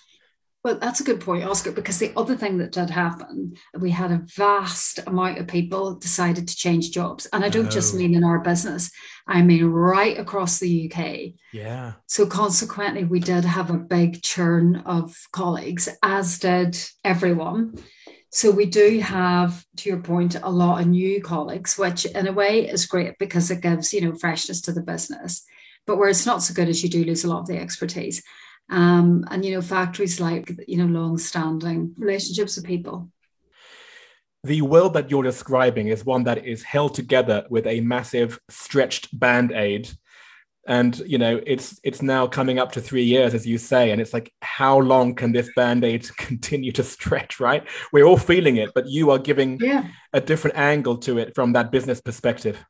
[0.66, 4.12] Well, that's a good point, Oscar, because the other thing that did happen, we had
[4.12, 7.28] a vast amount of people decided to change jobs.
[7.28, 7.70] And I don't oh.
[7.70, 8.90] just mean in our business,
[9.28, 11.36] I mean right across the UK.
[11.54, 11.94] Yeah.
[12.08, 17.76] So consequently, we did have a big churn of colleagues, as did everyone.
[18.32, 22.34] So we do have, to your point, a lot of new colleagues, which in a
[22.34, 25.46] way is great because it gives, you know, freshness to the business.
[25.86, 28.24] But where it's not so good is you do lose a lot of the expertise.
[28.70, 33.10] Um, and you know, factories like you know, long-standing relationships with people.
[34.44, 39.18] The world that you're describing is one that is held together with a massive stretched
[39.18, 39.90] band-aid
[40.68, 44.02] and you know it's it's now coming up to three years as you say and
[44.02, 48.72] it's like how long can this band-aid continue to stretch right we're all feeling it
[48.74, 49.88] but you are giving yeah.
[50.14, 52.66] a different angle to it from that business perspective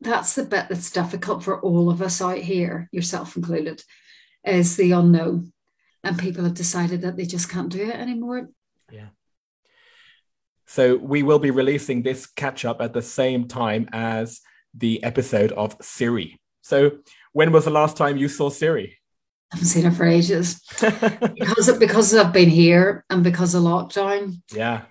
[0.00, 3.82] That's the bit that's difficult for all of us out here, yourself included,
[4.46, 5.52] is the unknown.
[6.04, 8.48] And people have decided that they just can't do it anymore.
[8.92, 9.08] Yeah.
[10.66, 14.40] So we will be releasing this catch up at the same time as
[14.74, 16.40] the episode of Siri.
[16.62, 16.98] So
[17.32, 18.98] when was the last time you saw Siri?
[19.52, 23.62] I haven't seen her for ages because of, because I've been here and because of
[23.62, 24.42] lockdown.
[24.52, 24.82] Yeah,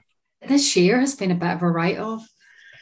[0.48, 2.26] this year has been a bit of a write off.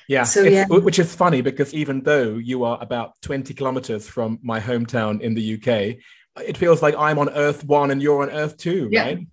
[0.08, 4.38] Yeah, so, yeah, which is funny because even though you are about twenty kilometers from
[4.44, 5.98] my hometown in the UK,
[6.38, 9.04] it feels like I'm on Earth One and you're on Earth Two, yeah.
[9.04, 9.28] right?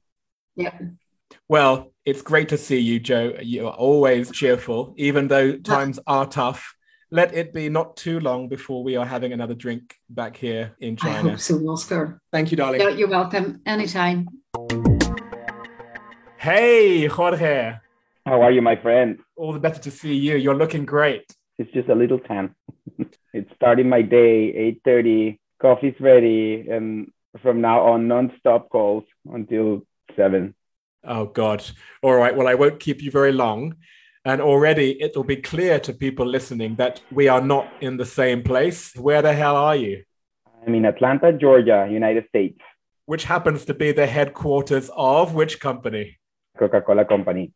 [0.57, 0.79] Yeah.
[1.49, 3.35] Well, it's great to see you, Joe.
[3.41, 6.75] You are always cheerful, even though times are tough
[7.11, 10.97] let it be not too long before we are having another drink back here in
[10.97, 11.29] China.
[11.29, 12.21] I hope so, Oscar.
[12.33, 12.99] Thank you, darling.
[12.99, 13.61] You're welcome.
[13.67, 14.29] Anytime.
[16.39, 17.75] Hey, Jorge.
[18.25, 19.19] How are you, my friend?
[19.37, 20.37] All the better to see you.
[20.37, 21.25] You're looking great.
[21.59, 22.55] It's just a little tan.
[23.35, 25.39] it's starting my day, 8.30.
[25.61, 26.67] Coffee's ready.
[26.69, 27.11] And
[27.43, 29.83] from now on, non-stop calls until
[30.17, 30.55] 7.
[31.05, 31.65] Oh, God.
[32.03, 32.35] All right.
[32.35, 33.77] Well, I won't keep you very long.
[34.25, 38.43] And already it'll be clear to people listening that we are not in the same
[38.43, 38.95] place.
[38.95, 40.05] Where the hell are you?
[40.67, 42.59] I'm in Atlanta, Georgia, United States.
[43.07, 46.19] Which happens to be the headquarters of which company?
[46.59, 47.53] Coca Cola Company.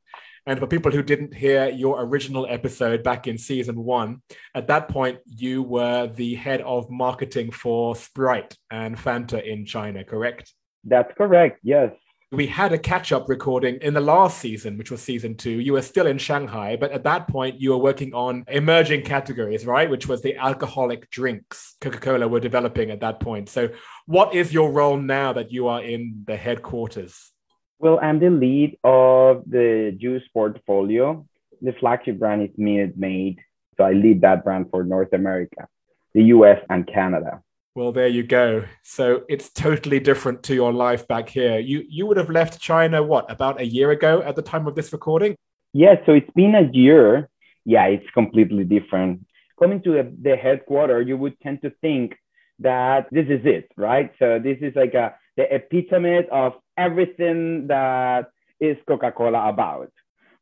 [0.47, 4.23] And for people who didn't hear your original episode back in season one,
[4.55, 10.05] at that point, you were the head of marketing for Sprite and Fanta in China,
[10.05, 10.53] correct?
[10.85, 11.93] That's correct, yes
[12.35, 15.61] we had a catch up recording in the last season, which was season two.
[15.61, 19.67] You were still in Shanghai, but at that point, you were working on emerging categories,
[19.67, 19.89] right?
[19.89, 23.49] Which was the alcoholic drinks Coca Cola were developing at that point.
[23.49, 23.71] So,
[24.07, 27.31] what is your role now that you are in the headquarters?
[27.79, 31.27] Well, I'm the lead of the juice portfolio.
[31.61, 33.41] The flagship brand is Minute Maid.
[33.77, 35.67] So, I lead that brand for North America,
[36.15, 37.43] the US, and Canada.
[37.77, 38.67] Well, there you go.
[38.85, 41.59] So it's totally different to your life back here.
[41.59, 44.77] You you would have left China what about a year ago at the time of
[44.77, 45.35] this recording?
[45.73, 47.29] Yeah, so it's been a year.
[47.65, 49.27] Yeah, it's completely different.
[49.59, 52.15] Coming to the, the headquarters, you would tend to think
[52.61, 54.13] that this is it, right?
[54.21, 59.93] So this is like a the epitome of everything that is Coca-Cola about.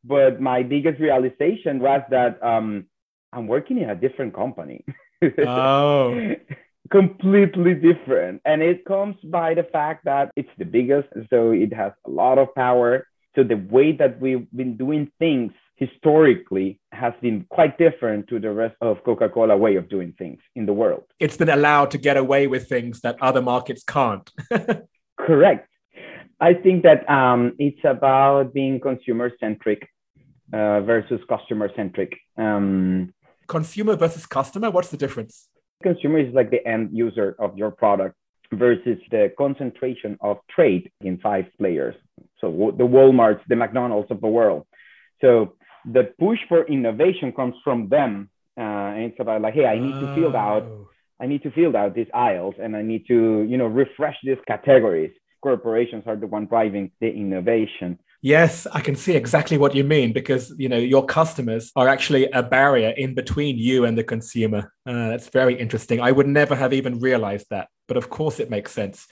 [0.05, 2.87] But my biggest realization was that um,
[3.33, 4.85] I'm working in a different company.
[5.39, 6.35] Oh.
[6.91, 8.43] completely different.
[8.45, 12.39] And it comes by the fact that it's the biggest, so it has a lot
[12.39, 13.07] of power.
[13.37, 18.51] So the way that we've been doing things historically has been quite different to the
[18.53, 21.05] rest of Coca-Cola way of doing things in the world.
[21.19, 24.29] It's been allowed to get away with things that other markets can't.
[25.19, 25.69] Correct.
[26.43, 29.89] I think that um, it's about being consumer centric
[30.53, 32.13] uh, versus customer centric.
[32.37, 33.15] Um,
[33.47, 34.69] consumer versus customer.
[34.71, 35.49] What's the difference?
[35.83, 38.15] consumer is like the end user of your product
[38.53, 41.95] versus the concentration of trade in five players.
[42.41, 44.67] So the Walmarts, the McDonald's of the world.
[45.21, 45.55] So
[45.91, 48.31] the push for innovation comes from them.
[48.57, 50.89] Uh, and it's about like, hey, I need to fill out, oh.
[51.21, 54.43] I need to fill out these aisles and I need to, you know, refresh these
[54.47, 55.13] categories.
[55.43, 57.99] Corporations are the one driving the innovation.
[58.25, 62.31] Yes, I can see exactly what you mean because you know your customers are actually
[62.31, 64.73] a barrier in between you and the consumer.
[64.87, 66.01] Uh, that's very interesting.
[66.01, 69.09] I would never have even realized that, but of course it makes sense.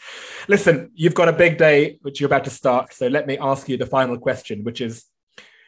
[0.47, 3.68] Listen, you've got a big day which you're about to start, so let me ask
[3.68, 5.07] you the final question, which is,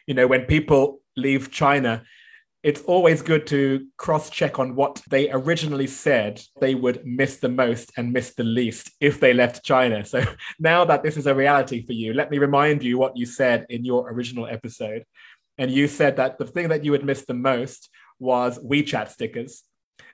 [0.07, 2.03] you know, when people leave China,
[2.63, 7.49] it's always good to cross check on what they originally said they would miss the
[7.49, 10.05] most and miss the least if they left China.
[10.05, 10.23] So
[10.59, 13.65] now that this is a reality for you, let me remind you what you said
[13.69, 15.03] in your original episode.
[15.57, 19.63] And you said that the thing that you would miss the most was WeChat stickers.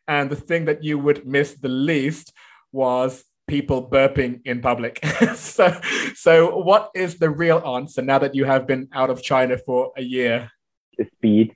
[0.07, 2.33] And the thing that you would miss the least
[2.71, 5.05] was people burping in public.
[5.35, 5.79] so,
[6.15, 9.91] so what is the real answer now that you have been out of China for
[9.95, 10.51] a year?
[11.15, 11.55] Speed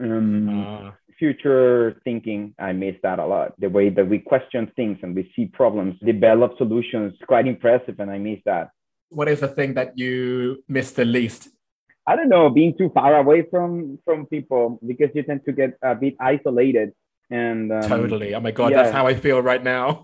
[0.00, 0.90] um, uh.
[1.18, 3.52] Future thinking, I miss that a lot.
[3.58, 8.10] The way that we question things and we see problems, develop solutions, quite impressive, and
[8.10, 8.70] I miss that.
[9.10, 11.50] What is the thing that you miss the least?
[12.06, 15.76] I don't know, being too far away from from people because you tend to get
[15.82, 16.92] a bit isolated.
[17.30, 18.82] And um, totally, oh my god, yeah.
[18.82, 20.00] that's how I feel right now.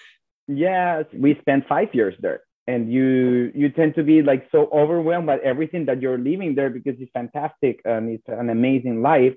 [0.46, 5.26] yes, we spent five years there and you you tend to be like so overwhelmed
[5.26, 9.36] by everything that you're living there because it's fantastic and it's an amazing life.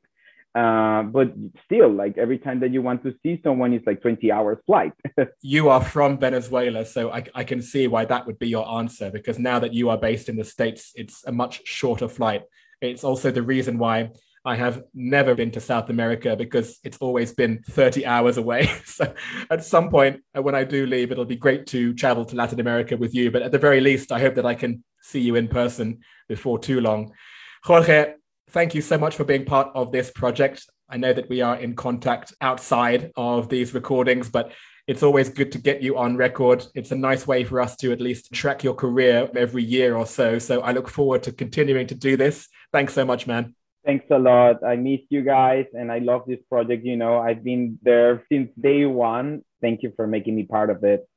[0.55, 1.33] Uh, but
[1.65, 4.93] still like every time that you want to see someone it's like 20 hours flight.
[5.41, 9.09] You are from venezuela so I, I can see why that would be your answer
[9.09, 12.43] because now that you are based in the states it's a much shorter flight.
[12.81, 14.11] It's also the reason why
[14.45, 18.67] I have never been to South America because it's always been 30 hours away.
[18.85, 19.13] so
[19.49, 22.59] at some point, uh, when I do leave, it'll be great to travel to Latin
[22.59, 23.31] America with you.
[23.31, 26.59] But at the very least, I hope that I can see you in person before
[26.59, 27.13] too long.
[27.63, 28.15] Jorge,
[28.49, 30.65] thank you so much for being part of this project.
[30.89, 34.51] I know that we are in contact outside of these recordings, but
[34.87, 36.65] it's always good to get you on record.
[36.75, 40.05] It's a nice way for us to at least track your career every year or
[40.05, 40.37] so.
[40.39, 42.49] So I look forward to continuing to do this.
[42.73, 43.55] Thanks so much, man.
[43.85, 44.63] Thanks a lot.
[44.63, 46.85] I miss you guys and I love this project.
[46.85, 49.43] You know, I've been there since day one.
[49.61, 51.07] Thank you for making me part of it.